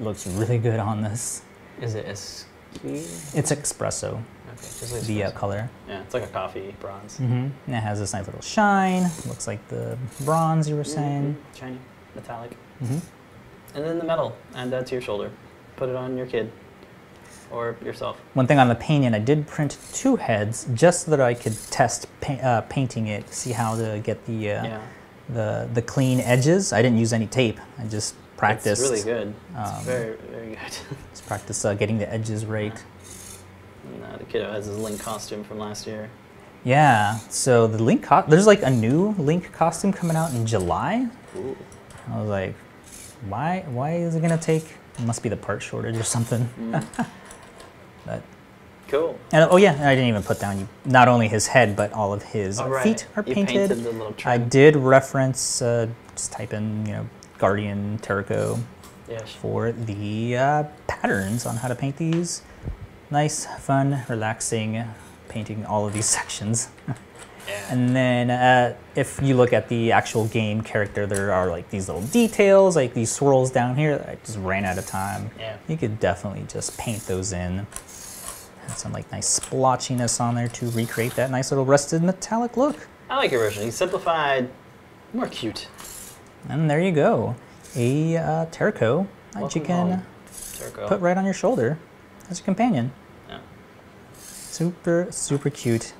[0.00, 1.42] looks really good on this.
[1.80, 2.44] Is it espresso?
[3.34, 5.34] It's espresso, Okay, just like the uh, espresso.
[5.34, 5.70] color.
[5.88, 7.14] Yeah, it's like a coffee bronze.
[7.18, 7.32] Mm-hmm.
[7.66, 9.04] And it has this nice little shine.
[9.26, 11.34] Looks like the bronze you were saying.
[11.54, 11.78] Mhm, Shiny.
[12.14, 12.56] metallic.
[12.82, 13.00] Mhm.
[13.74, 15.30] And then the metal, add that to your shoulder.
[15.76, 16.50] Put it on your kid
[17.50, 18.18] or yourself.
[18.34, 21.56] One thing on the painting, I did print two heads just so that I could
[21.70, 24.80] test pa- uh, painting it, see how to get the uh, Yeah.
[25.28, 26.72] the the clean edges.
[26.72, 27.58] I didn't use any tape.
[27.78, 28.82] I just practiced.
[28.82, 29.34] It's really good.
[29.56, 30.58] It's um, very, very good.
[31.10, 32.72] Just practice uh, getting the edges right.
[34.04, 36.08] uh, the kiddo has his Link costume from last year.
[36.64, 37.18] Yeah.
[37.30, 41.08] So the Link there's like a new Link costume coming out in July.
[41.36, 41.56] Ooh.
[42.10, 42.54] I was like,
[43.28, 44.64] why why is it gonna take?
[44.98, 46.48] It must be the part shortage or something.
[46.60, 47.06] Mm.
[48.08, 48.22] but
[48.88, 49.18] Cool.
[49.32, 52.14] and oh yeah, and I didn't even put down not only his head but all
[52.14, 52.82] of his All right.
[52.82, 53.68] feet are you painted.
[53.68, 57.06] painted the little I did reference uh, just type in you know
[57.36, 58.58] Guardian Terrako
[59.08, 62.42] Yeah, for the uh, patterns on how to paint these.
[63.10, 64.82] Nice, fun, relaxing
[65.28, 66.70] painting all of these sections.
[67.46, 67.72] yeah.
[67.72, 71.88] And then uh, if you look at the actual game character, there are like these
[71.88, 74.02] little details, like these swirls down here.
[74.08, 75.30] I just ran out of time.
[75.38, 75.56] Yeah.
[75.68, 77.66] You could definitely just paint those in.
[78.76, 82.86] Some like nice splotchiness on there to recreate that nice little rusted metallic look.
[83.10, 83.64] I like your version.
[83.64, 84.48] He's simplified,
[85.12, 85.68] more cute.
[86.48, 87.34] And there you go.
[87.76, 90.02] A uh, Terrako that Welcome you can
[90.86, 91.78] put right on your shoulder
[92.30, 92.92] as a companion.
[93.28, 93.38] Yeah.
[94.16, 95.92] Super, super cute.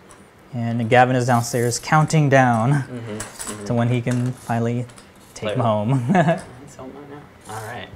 [0.55, 3.65] And Gavin is downstairs counting down Mm-hmm.
[3.67, 4.87] to when he can finally
[5.35, 5.99] take him home.
[6.65, 7.23] He's home right now.
[7.49, 7.89] All right.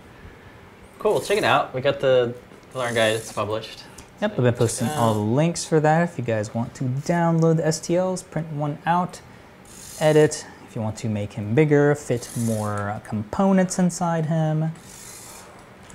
[0.98, 1.20] Cool.
[1.20, 1.74] Check it out.
[1.74, 2.34] We got the
[2.74, 3.14] learn guide.
[3.16, 3.84] It's published.
[4.22, 7.56] Yep, I've been posting all the links for that if you guys want to download
[7.56, 9.20] the STLs, print one out,
[9.98, 10.46] edit.
[10.68, 14.70] If you want to make him bigger, fit more uh, components inside him.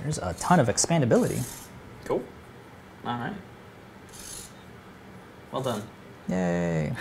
[0.02, 1.42] There's a ton of expandability.
[2.04, 2.22] Cool.
[3.06, 3.32] All right.
[5.50, 5.82] Well done.
[6.28, 6.92] Yay.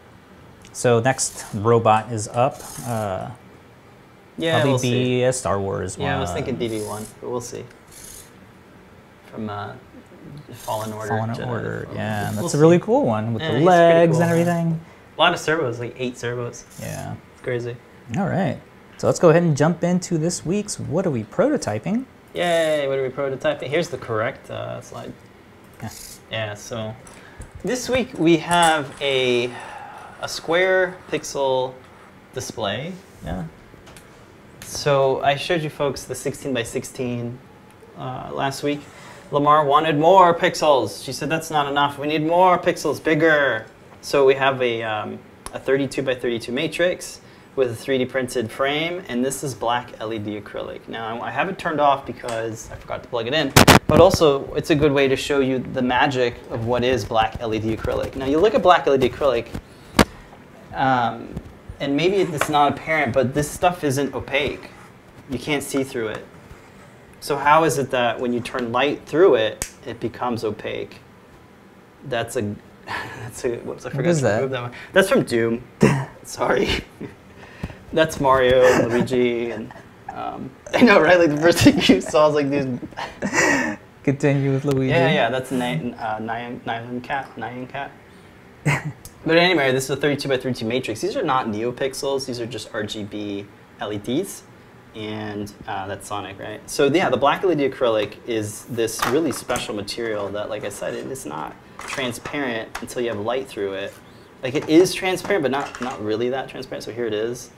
[0.72, 2.56] so next robot is up.
[2.84, 3.30] Uh,
[4.36, 5.22] Yeah, probably we'll be see.
[5.22, 6.08] a Star Wars one.
[6.08, 7.64] Yeah, I was thinking DB1, but we'll see.
[9.32, 9.72] From uh,
[10.52, 11.08] Fallen Order.
[11.08, 11.46] Fallen Jedi.
[11.46, 11.84] Order.
[11.88, 12.60] We'll- Yeah, we'll that's a see.
[12.60, 14.40] really cool one with Yeah, the legs cool, and man.
[14.40, 14.80] everything.
[15.16, 16.64] A lot of servos, like eight servos.
[16.80, 17.14] Yeah.
[17.34, 17.76] It's crazy.
[18.18, 18.58] All right.
[18.96, 22.04] So let's go ahead and jump into this week's What Are We Prototyping?
[22.34, 22.86] Yay!
[22.86, 23.64] What are we prototyping?
[23.68, 25.12] Here's the correct uh, slide.
[25.82, 25.88] Yeah.
[26.30, 26.54] Yeah.
[26.54, 26.94] So
[27.64, 29.50] this week we have a
[30.22, 31.74] a square pixel
[32.34, 32.92] display.
[33.24, 33.44] Yeah.
[34.64, 37.36] So I showed you folks the 16 by 16
[37.98, 38.80] uh, last week.
[39.30, 41.04] Limor wanted more pixels.
[41.04, 41.98] She said that's not enough.
[41.98, 43.66] We need more pixels, bigger.
[44.00, 45.18] So we have a um,
[45.52, 47.20] a 32 by 32 matrix
[47.56, 50.86] with a 3D printed frame, and this is black LED acrylic.
[50.88, 53.52] Now, I have it turned off because I forgot to plug it in,
[53.86, 57.40] but also it's a good way to show you the magic of what is black
[57.40, 58.16] LED acrylic.
[58.16, 59.48] Now, you look at black LED acrylic,
[60.74, 61.34] um,
[61.80, 64.70] and maybe it's not apparent, but this stuff isn't opaque.
[65.28, 66.24] You can't see through it.
[67.20, 70.98] So how is it that when you turn light through it, it becomes opaque?
[72.08, 72.54] That's a,
[72.86, 74.36] that's a, whoops, I forgot is to that?
[74.36, 74.72] remove that one.
[74.92, 75.62] That's from Doom.
[76.22, 76.68] Sorry.
[77.92, 79.72] that's Mario and Luigi and,
[80.14, 81.18] um, I know, right?
[81.18, 82.66] Like the first thing you saw was like these,
[84.02, 84.88] Continue with Luigi.
[84.90, 87.92] yeah, yeah, that's Nyan, uh, Nyan Cat, Nyan Cat.
[88.64, 91.00] but anyway, this is a 32 by 32 matrix.
[91.02, 92.26] These are not neopixels.
[92.26, 93.46] These are just RGB
[93.80, 94.42] LEDs.
[94.94, 96.68] And uh, that's Sonic, right?
[96.68, 100.94] So yeah, the black LED acrylic is this really special material that, like I said,
[100.94, 103.94] it is not transparent until you have light through it.
[104.42, 106.84] Like it is transparent, but not not really that transparent.
[106.84, 107.50] So here it is,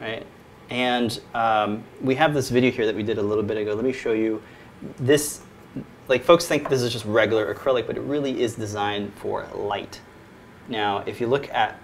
[0.00, 0.26] right?
[0.70, 3.74] And um, we have this video here that we did a little bit ago.
[3.74, 4.42] Let me show you.
[4.98, 5.40] This,
[6.06, 10.00] like folks think this is just regular acrylic, but it really is designed for light.
[10.68, 11.78] Now, if you look at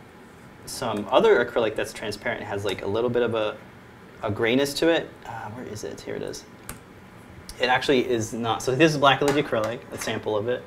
[0.67, 3.57] some other acrylic that's transparent, it has like a little bit of a,
[4.25, 5.09] a grayness to it.
[5.27, 6.01] Uh, where is it?
[6.01, 6.45] Here it is.
[7.61, 8.63] It actually is not.
[8.63, 10.63] So this is black LED acrylic, a sample of it,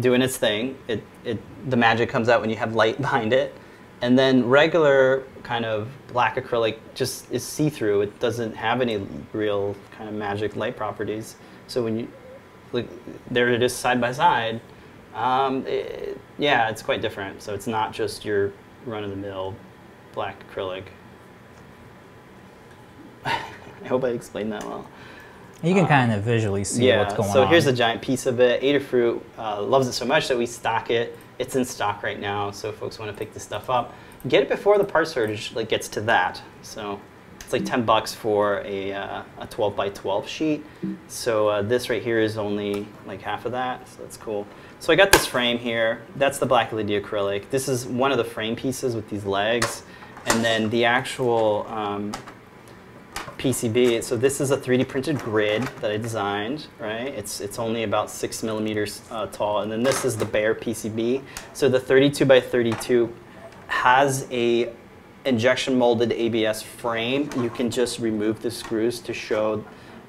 [0.00, 0.76] doing its thing.
[0.86, 1.38] It, it,
[1.70, 3.54] the magic comes out when you have light behind it.
[4.02, 8.02] And then regular kind of black acrylic just is see-through.
[8.02, 8.98] It doesn't have any
[9.32, 11.36] real kind of magic light properties.
[11.68, 12.08] So when you,
[12.72, 12.88] like,
[13.30, 14.60] there it is side by side.
[15.14, 17.40] Um, it- yeah, it's quite different.
[17.42, 18.52] So it's not just your
[18.84, 19.54] run-of-the-mill
[20.12, 20.82] black acrylic.
[23.24, 24.86] I hope I explained that well.
[25.62, 27.46] You can kind of visually see yeah, what's going so on.
[27.46, 28.60] So here's a giant piece of it.
[28.60, 31.18] Adafruit uh, loves it so much that we stock it.
[31.38, 33.94] It's in stock right now, so if folks want to pick this stuff up.
[34.28, 36.42] Get it before the part shortage like gets to that.
[36.62, 37.00] So
[37.40, 40.64] it's like 10 bucks for a, uh, a 12 by 12 sheet.
[41.08, 44.46] So uh, this right here is only like half of that, so that's cool.
[44.80, 46.02] So I got this frame here.
[46.16, 47.48] That's the black LED acrylic.
[47.48, 49.82] This is one of the frame pieces with these legs.
[50.26, 52.12] And then the actual um,
[53.44, 54.02] PCB.
[54.02, 57.08] So this is a 3D printed grid that I designed, right?
[57.08, 59.60] It's, it's only about six millimeters uh, tall.
[59.60, 61.22] And then this is the bare PCB.
[61.52, 63.14] So the 32 by 32
[63.66, 64.72] has a
[65.26, 67.28] injection molded ABS frame.
[67.36, 69.62] You can just remove the screws to show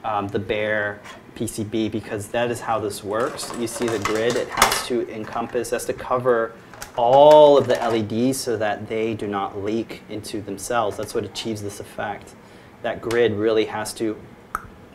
[0.05, 1.01] um, the bare
[1.35, 3.51] PCB because that is how this works.
[3.59, 6.53] You see the grid, it has to encompass, has to cover
[6.95, 10.95] all of the LEDs so that they do not leak into themselves.
[10.95, 12.33] That's what achieves this effect.
[12.81, 14.17] That grid really has to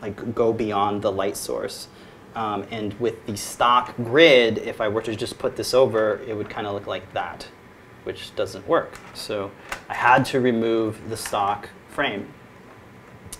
[0.01, 1.87] like go beyond the light source.
[2.35, 6.35] Um, and with the stock grid, if I were to just put this over, it
[6.35, 7.47] would kind of look like that,
[8.03, 8.97] which doesn't work.
[9.13, 9.51] So
[9.89, 12.33] I had to remove the stock frame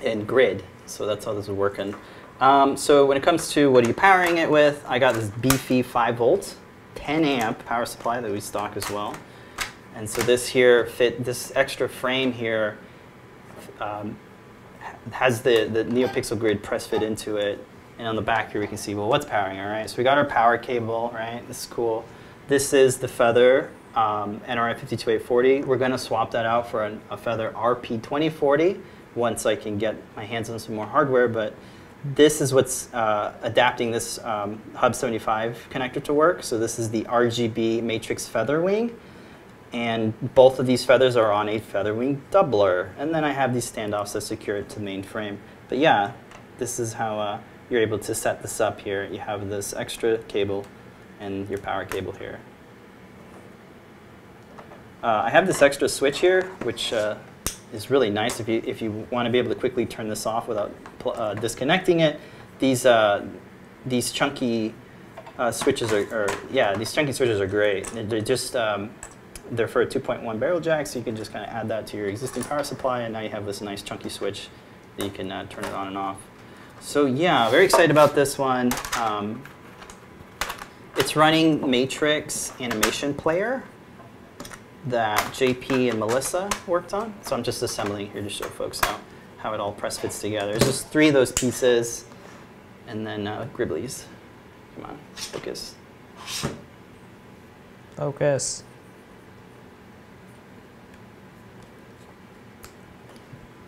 [0.04, 0.64] and grid.
[0.86, 1.96] So that's how this is working.
[2.42, 5.30] Um, so when it comes to what are you powering it with, I got this
[5.30, 6.56] beefy 5 volt
[6.96, 9.16] 10 amp power supply that we stock as well.
[9.96, 12.78] And so this here fit, this extra frame here
[13.80, 14.18] um,
[15.12, 17.66] has the, the NeoPixel grid press fit into it.
[17.98, 19.90] And on the back here we can see, well, what's powering it, right?
[19.90, 21.46] So we got our power cable, right?
[21.48, 22.06] This is cool.
[22.48, 25.66] This is the Feather um, NRF52840.
[25.66, 28.82] We're gonna swap that out for an, a Feather RP2040
[29.16, 31.54] once I can get my hands on some more hardware, but
[32.04, 36.42] this is what's uh, adapting this um, Hub 75 connector to work.
[36.42, 38.98] So this is the RGB Matrix feather wing.
[39.74, 42.90] And both of these feathers are on a feather wing doubler.
[42.98, 45.40] And then I have these standoffs that secure it to the main frame.
[45.70, 46.12] But yeah,
[46.58, 49.06] this is how uh, you're able to set this up here.
[49.06, 50.66] You have this extra cable
[51.20, 52.40] and your power cable here.
[55.04, 57.16] Uh, I have this extra switch here, which uh,
[57.74, 60.26] is really nice if you, if you want to be able to quickly turn this
[60.26, 60.72] off without
[61.06, 62.20] uh, disconnecting it.
[62.60, 63.26] These, uh,
[63.86, 64.76] these chunky
[65.40, 67.88] uh, switches are, are, yeah, these chunky switches are great.
[67.94, 68.92] They're just, um,
[69.52, 71.98] they're for a 2.1 barrel jack, so you can just kind of add that to
[71.98, 74.48] your existing power supply, and now you have this nice chunky switch
[74.98, 76.18] that you can uh, turn it on and off.
[76.80, 78.72] So yeah, very excited about this one.
[78.98, 79.44] Um,
[80.98, 83.64] it's running Matrix Animation Player,
[84.88, 87.14] that JP and Melissa worked on.
[87.22, 89.00] So I'm just assembling here to show folks how,
[89.38, 90.52] how it all press fits together.
[90.52, 92.06] There's just three of those pieces
[92.88, 93.48] and then uh.
[93.56, 95.76] Come on, focus.
[97.96, 98.64] Focus.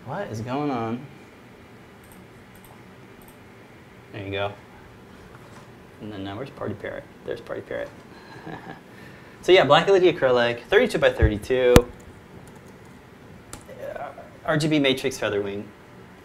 [0.05, 1.05] What is going on?
[4.11, 4.53] There you go.
[6.01, 7.03] And then uh, where's Party Parrot?
[7.25, 7.89] There's Party Parrot.
[9.43, 11.75] So yeah, black LED acrylic, 32 by 32.
[13.69, 14.11] Uh,
[14.47, 15.67] RGB matrix feather wing.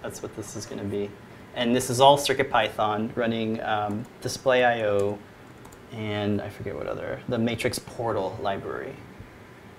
[0.02, 1.10] That's what this is going to be.
[1.56, 5.18] And this is all CircuitPython running um, display IO
[5.90, 8.94] and I forget what other, the matrix portal library.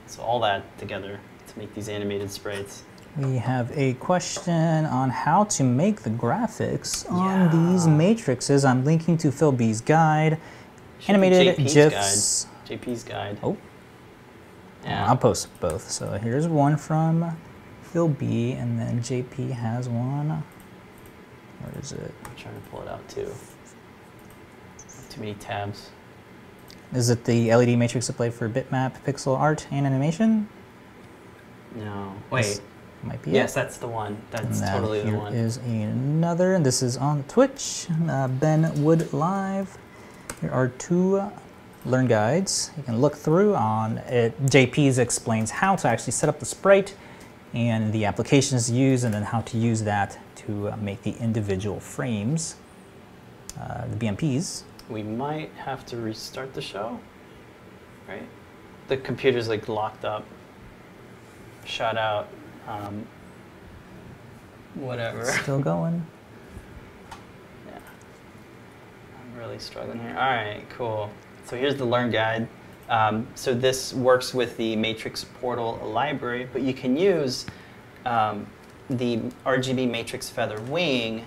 [0.08, 2.84] So all that together to make these animated sprites.
[3.18, 8.64] We have a question on how to make the graphics on these matrices.
[8.64, 10.38] I'm linking to Phil B's guide.
[10.99, 12.45] Should animated GIFs.
[12.68, 12.82] Guide.
[12.82, 13.38] JP's guide.
[13.41, 13.57] Oh.
[14.84, 15.07] Yeah.
[15.10, 15.89] I'll post both.
[15.89, 17.38] So here's one from
[17.82, 20.43] Phil B, and then JP has one.
[21.62, 22.14] Where is it?
[22.26, 23.30] I'm trying to pull it out too.
[25.10, 25.89] Too many tabs.
[26.93, 30.47] Is it the LED matrix display for bitmap, pixel art, and animation?
[31.76, 32.14] No.
[32.30, 32.43] Wait.
[32.43, 32.62] This
[33.04, 33.56] might be Yes, it.
[33.56, 34.18] that's the one.
[34.32, 35.34] That's totally the one.
[35.34, 39.78] Here is another, and this is on Twitch, uh, Ben Wood Live.
[40.41, 41.22] Here are two
[41.86, 44.39] learn guides you can look through on it.
[44.45, 46.95] JP's explains how to actually set up the sprite
[47.54, 51.80] and the applications used and then how to use that to uh, make the individual
[51.80, 52.56] frames,
[53.60, 54.64] uh, the BMPs.
[54.89, 57.00] We might have to restart the show,
[58.08, 58.28] right?
[58.88, 60.26] The computer's like locked up,
[61.66, 62.28] shut out,
[62.70, 63.05] um,
[64.76, 65.26] whatever.
[65.26, 66.05] Still going.
[67.67, 67.80] yeah.
[69.20, 70.11] I'm really struggling here.
[70.11, 71.09] All right, cool.
[71.45, 72.47] So here's the Learn Guide.
[72.89, 77.45] Um, so this works with the Matrix Portal library, but you can use
[78.05, 78.47] um,
[78.89, 81.26] the RGB Matrix Feather Wing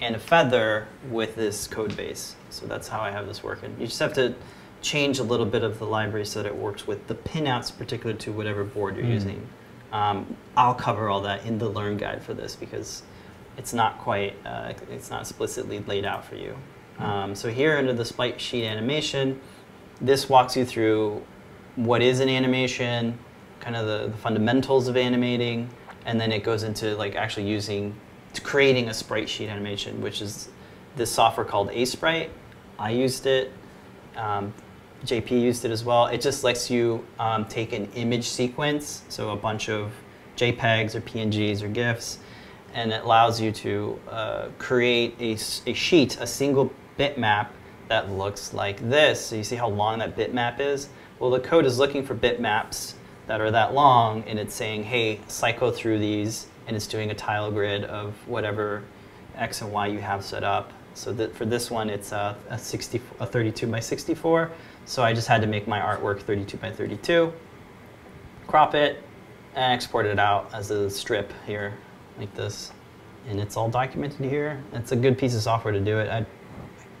[0.00, 2.36] and a feather with this code base.
[2.50, 3.74] So that's how I have this working.
[3.78, 4.34] You just have to
[4.82, 8.14] change a little bit of the library so that it works with the pinouts particular
[8.16, 9.14] to whatever board you're mm.
[9.14, 9.46] using.
[9.94, 13.04] Um, I'll cover all that in the Learn Guide for this because
[13.56, 16.56] it's not quite, uh, it's not explicitly laid out for you.
[16.98, 19.40] Um, so here under the sprite sheet animation,
[20.00, 21.22] this walks you through
[21.76, 23.16] what is an animation,
[23.60, 25.70] kind of the, the fundamentals of animating,
[26.06, 27.94] and then it goes into like actually using,
[28.42, 30.48] creating a sprite sheet animation, which is
[30.96, 32.30] this software called Aseprite.
[32.80, 33.52] I used it.
[34.16, 34.52] Um,
[35.04, 36.06] JP used it as well.
[36.06, 39.92] It just lets you um, take an image sequence, so a bunch of
[40.36, 42.18] JPEGs or PNGs or GIFs,
[42.72, 47.48] and it allows you to uh, create a sheet, a single bitmap
[47.88, 49.20] that looks like this.
[49.20, 50.88] So you see how long that bitmap is?
[51.18, 52.94] Well, the code is looking for bitmaps
[53.26, 57.14] that are that long, and it's saying, hey, cycle through these, and it's doing a
[57.14, 58.82] tile grid of whatever
[59.36, 60.72] x and y you have set up.
[60.94, 64.50] So that for this one, it's a, a, 60, a 32 by 64.
[64.86, 67.32] So I just had to make my artwork 32 by 32,
[68.46, 69.02] crop it,
[69.54, 71.74] and export it out as a strip here,
[72.18, 72.72] like this.
[73.28, 74.62] And it's all documented here.
[74.72, 76.10] It's a good piece of software to do it.
[76.10, 76.26] I,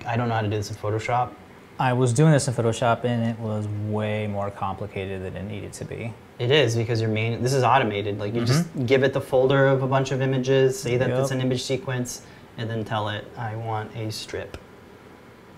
[0.06, 1.34] I don't know how to do this in Photoshop.
[1.78, 5.72] I was doing this in Photoshop and it was way more complicated than it needed
[5.74, 6.14] to be.
[6.38, 8.18] It is because your main, this is automated.
[8.18, 8.46] Like you mm-hmm.
[8.46, 11.62] just give it the folder of a bunch of images, say that it's an image
[11.62, 12.22] sequence,
[12.56, 14.56] and then tell it, I want a strip.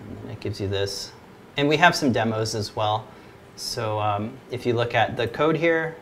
[0.01, 1.11] And then it gives you this.
[1.57, 3.07] And we have some demos as well.
[3.55, 5.95] So um, if you look at the code here,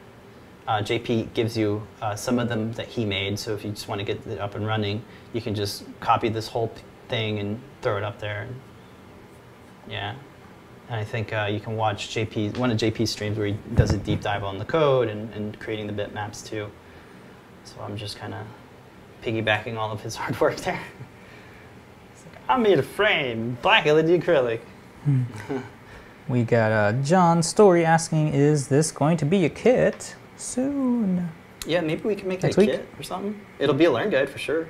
[0.67, 3.39] uh, JP gives you uh, some of them that he made.
[3.39, 5.01] So if you just want to get it up and running,
[5.31, 6.73] you can just copy this whole
[7.07, 8.47] thing and throw it up there.
[9.87, 10.15] Yeah.
[10.89, 13.93] And I think uh, you can watch JP one of JP's streams where he does
[13.93, 16.69] a deep dive on the code and, and creating the bitmaps too.
[17.63, 18.45] So I'm just kind of
[19.23, 20.73] piggybacking all of his hard work there.
[20.73, 24.59] Like, I made a frame, black LED acrylic.
[26.27, 31.29] We got uh, John Story asking, is this going to be a kit soon?
[31.67, 32.71] Yeah, maybe we can make Next it a week?
[32.71, 33.39] kit or something.
[33.59, 34.67] It'll be a learn guide for sure.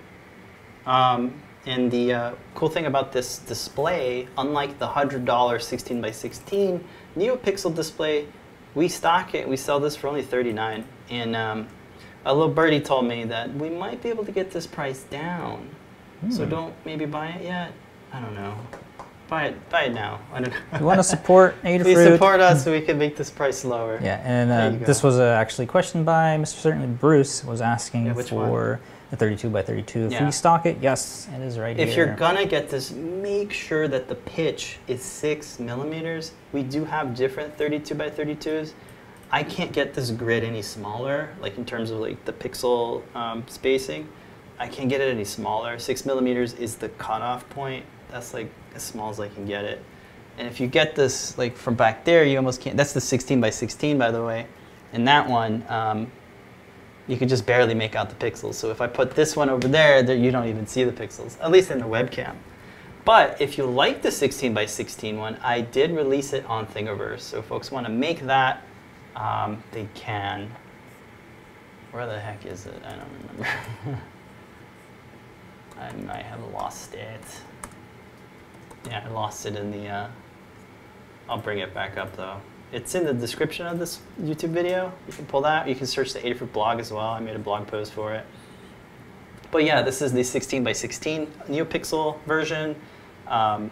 [0.86, 1.34] Um,
[1.66, 6.84] and the uh, cool thing about this display, unlike the hundred dollar 16 by 16
[7.18, 8.28] NeoPixel display,
[8.76, 9.48] we stock it.
[9.48, 10.84] We sell this for only 39.
[11.10, 11.68] And um,
[12.26, 15.70] a little birdie told me that we might be able to get this price down.
[16.30, 16.50] So Hmm.
[16.50, 17.72] don't maybe buy it yet.
[18.12, 18.56] I don't know.
[19.28, 19.70] Buy it.
[19.70, 20.20] Buy it now.
[20.34, 20.80] I don't know.
[20.80, 22.14] You want to support Please Adafruit?
[22.14, 24.00] support us so we can make this price lower.
[24.04, 24.52] Yeah, and
[24.82, 26.56] uh, this was uh, actually questioned by Mr.
[26.58, 28.50] Certainly Bruce was asking Yeah, which one?
[28.50, 30.06] for the 32 by 32.
[30.06, 30.26] If Yeah.
[30.26, 32.08] we stock it, yes, it is right If here.
[32.08, 36.32] you're gonna get this, make sure that the pitch is six millimeters.
[36.54, 38.74] We do have different 32 by 32s.
[39.32, 43.44] I can't get this grid any smaller, like in terms of like the pixel um,
[43.48, 44.08] spacing.
[44.60, 45.78] I can't get it any smaller.
[45.80, 47.86] Six millimeters is the cutoff point.
[48.12, 49.84] That's like as small as I can get it.
[50.38, 52.76] And if you get this like from back there, you almost can't.
[52.76, 54.48] That's the 16 by 16, by the way.
[54.94, 56.12] And that one, um,
[57.08, 58.56] you can just barely make out the pixels.
[58.56, 61.40] So if I put this one over there, there you don't even see the pixels,
[61.42, 62.36] at least in the webcam.
[63.06, 67.20] But if you like the 16 by 16 one, I did release it on Thingiverse.
[67.20, 68.64] So folks want to make that,
[69.16, 70.52] um, they can.
[71.92, 72.82] Where the heck is it?
[72.84, 73.48] I don't remember.
[75.80, 77.22] I might have lost it.
[78.88, 79.88] Yeah, I lost it in the.
[79.88, 80.08] Uh,
[81.28, 82.40] I'll bring it back up though.
[82.72, 84.92] It's in the description of this YouTube video.
[85.08, 85.68] You can pull that.
[85.68, 87.10] You can search the Adafruit blog as well.
[87.10, 88.26] I made a blog post for it.
[89.52, 92.76] But yeah, this is the 16 by 16 NeoPixel version.
[93.28, 93.72] Um,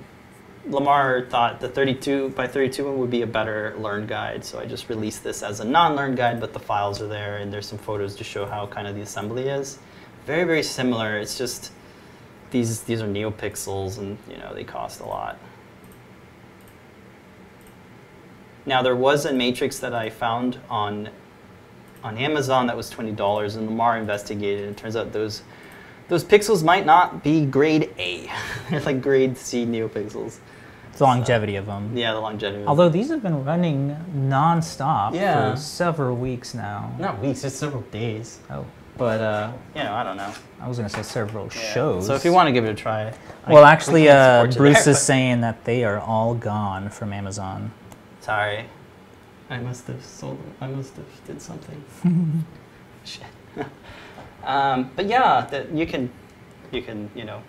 [0.70, 4.66] Limor thought the 32 by 32 one would be a better learn guide, so I
[4.66, 7.78] just released this as a non-learn guide, but the files are there and there's some
[7.78, 9.80] photos to show how kind of the assembly is.
[10.26, 11.18] Very, very similar.
[11.18, 11.74] It's just
[12.54, 15.38] these these are NeoPixels and you know they cost a lot.
[18.66, 21.10] Now there was a matrix that I found on
[22.04, 24.66] on Amazon that was twenty dollars, and Limor investigated.
[24.68, 25.42] And it turns out those
[26.08, 28.30] those pixels might not be grade A.
[28.70, 30.38] They're like grade C NeoPixels.
[30.98, 31.98] the longevity of them.
[31.98, 32.66] Yeah, the longevity.
[32.66, 35.52] Although these have been running non-stop Yeah.
[35.56, 36.94] for several weeks now.
[37.00, 38.40] not weeks, it's several days.
[38.50, 38.66] Oh,
[38.98, 40.32] But uh, you know, I don't know.
[40.62, 41.74] I was going to say several Yeah.
[41.74, 42.08] shows.
[42.08, 43.14] So if you want to give it a try.
[43.48, 47.12] Well, we actually, can't uh, Bruce there, is saying that they are all gone from
[47.12, 47.72] Amazon.
[48.22, 48.66] Sorry.
[49.50, 50.54] I must have sold them.
[50.62, 51.84] I must have did something.
[53.04, 53.24] Shit.
[54.46, 56.10] um, but yeah, that you can,
[56.72, 57.42] you can, you know,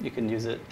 [0.00, 0.60] you can use it.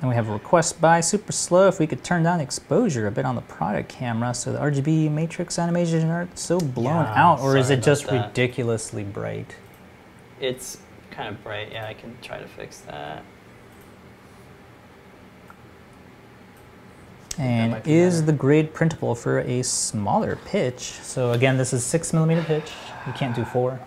[0.00, 3.06] And we have a request by Super Slow if we could turn down the exposure
[3.06, 7.14] a bit on the product camera so the RGB matrix animations aren't so blown Yeah,
[7.30, 8.28] out, or is it just that.
[8.28, 9.56] ridiculously bright?
[10.38, 10.78] it's
[11.10, 11.72] kind of bright.
[11.72, 13.24] Yeah, I can try to fix that.
[17.38, 18.26] And is better.
[18.26, 20.80] the grid printable for a smaller pitch?
[21.02, 22.70] So again, this is six millimeter pitch.
[23.06, 23.80] You can't do four.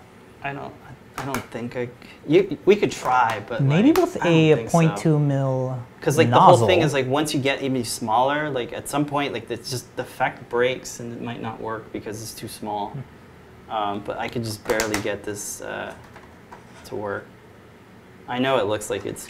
[0.44, 0.74] I don't.
[1.20, 1.90] I don't think I.
[2.28, 5.20] You, we could try, but Maybe like, with a think 0.2 so.
[5.20, 5.84] mil.
[6.00, 9.06] Because like the whole thing is like once you get even smaller, like at some
[9.06, 12.48] point, like it's just the effect breaks and it might not work because it's too
[12.48, 12.90] small.
[12.90, 13.72] Hmm.
[13.72, 15.94] Um, but I could just barely get this uh,
[16.86, 17.26] to work.
[18.28, 19.28] I know it looks like it's,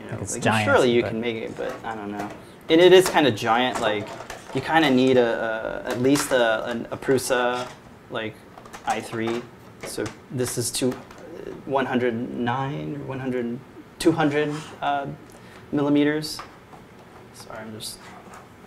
[0.00, 2.28] you know, Like it's like, giant, surely you can make it, but I don't know.
[2.70, 3.80] And it is kind of giant.
[3.80, 4.08] Like
[4.54, 7.68] you kind of need a, a at least a, an, a Prusa
[8.10, 8.34] like
[8.86, 9.42] i3
[9.86, 10.92] so this is two,
[11.68, 13.58] 109 or 100,
[13.98, 15.06] 200 uh,
[15.72, 16.40] millimeters.
[17.34, 17.98] Sorry, I'm just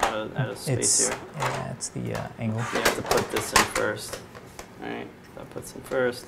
[0.02, 1.18] out of, out of space It's here.
[1.38, 2.60] yeah, it's the uh, angle.
[2.60, 4.20] You have to put this in first.
[4.84, 6.26] All right, that puts in first.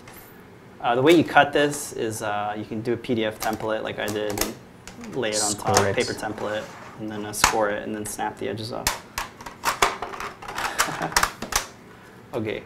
[0.82, 4.00] Uh, the way you cut this is uh, you can do a PDF template like
[4.00, 5.96] I did and lay it on top, Score it.
[5.96, 6.64] paper template,
[7.00, 8.90] and then uh, score it and then snap the edges off.
[12.34, 12.64] okay.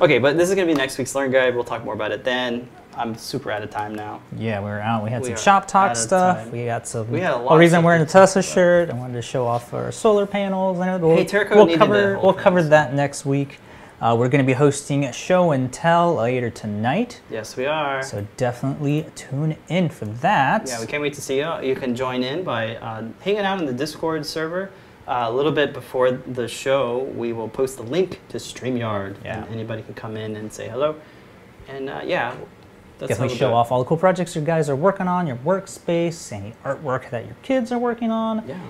[0.00, 1.54] Okay, but this is going to be next week's Learn Guide.
[1.54, 2.68] We'll talk more about it then.
[2.96, 4.20] I'm super out of time now.
[4.36, 5.04] Yeah, we were out.
[5.04, 6.38] We had We some shop talk stuff.
[6.38, 6.50] time.
[6.52, 7.10] We got some.
[7.10, 8.50] We had a lot reason I'm wearing a Tesla about.
[8.52, 8.90] shirt.
[8.90, 10.78] I wanted to show off our solar panels.
[10.80, 13.58] And we'll, Hey, Terrako we'll cover we'll cover that next week.
[14.00, 18.02] Uh, we're going to be hosting a show and tell later tonight, Yes, we are.
[18.02, 20.66] so definitely tune in for that.
[20.68, 21.60] Yeah, we can't wait to see you.
[21.60, 24.70] You can join in by uh, hanging out in the Discord server.
[25.06, 29.16] Uh, a little bit before the show, we will post the link to StreamYard.
[29.22, 29.42] Yeah.
[29.44, 30.96] And anybody can come in and say hello.
[31.68, 32.34] And uh, yeah,
[33.08, 36.54] definitely show off all the cool projects you guys are working on, your workspace, any
[36.64, 38.46] artwork that your kids are working on.
[38.46, 38.60] Yeah.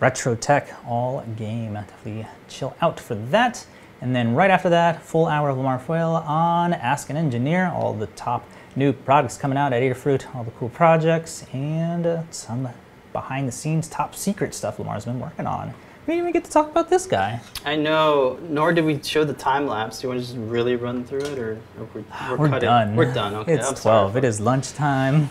[0.00, 1.74] Retro Tech all game.
[1.74, 3.66] Definitely chill out for that.
[4.00, 7.92] And then right after that, full hour of Limor Foyle on Ask an Engineer, all
[7.92, 12.68] the top new products coming out at Adafruit, all the cool projects, and uh, some
[13.12, 15.74] behind the scenes top secret stuff Limor's been working on.
[16.06, 17.40] We didn't even get to talk about this guy.
[17.64, 20.00] I know, nor did we show the time lapse.
[20.00, 22.66] Do you want to just really run through it, or, or we're, we're, We're cutting?
[22.66, 22.96] done.
[22.96, 23.34] We're done.
[23.34, 24.18] Okay, It's I'm sorry.
[24.18, 25.28] It is lunchtime.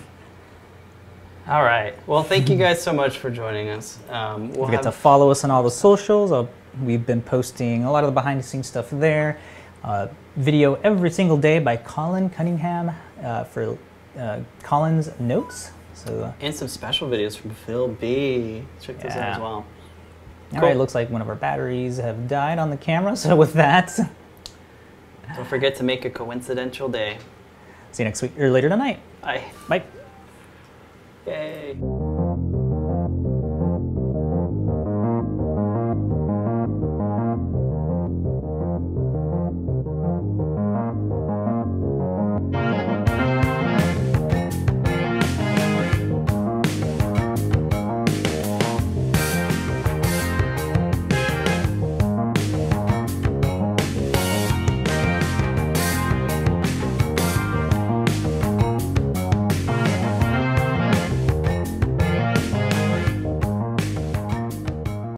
[1.47, 1.95] All right.
[2.07, 3.97] Well, thank you guys so much for joining us.
[4.09, 6.31] Um, we'll Don't forget to follow us on all the socials.
[6.31, 6.45] Uh,
[6.83, 9.39] we've been posting a lot of the behind the scenes stuff there.
[9.83, 12.91] Uh, video every single day by Collin Cunningham
[13.23, 13.77] uh, for
[14.17, 15.71] uh, Collin's notes.
[15.95, 18.63] So, uh, and some special videos from Phil B.
[18.79, 19.65] Check those out as well.
[20.53, 20.71] All right.
[20.71, 20.79] cool.
[20.79, 23.15] looks like one of our batteries have died on the camera.
[23.15, 23.97] So with that,
[25.35, 27.17] don't forget to make a coincidental day.
[27.91, 28.99] See you next week or later tonight.
[29.21, 29.43] Bye.
[29.67, 29.83] Bye.
[31.27, 31.77] Yay.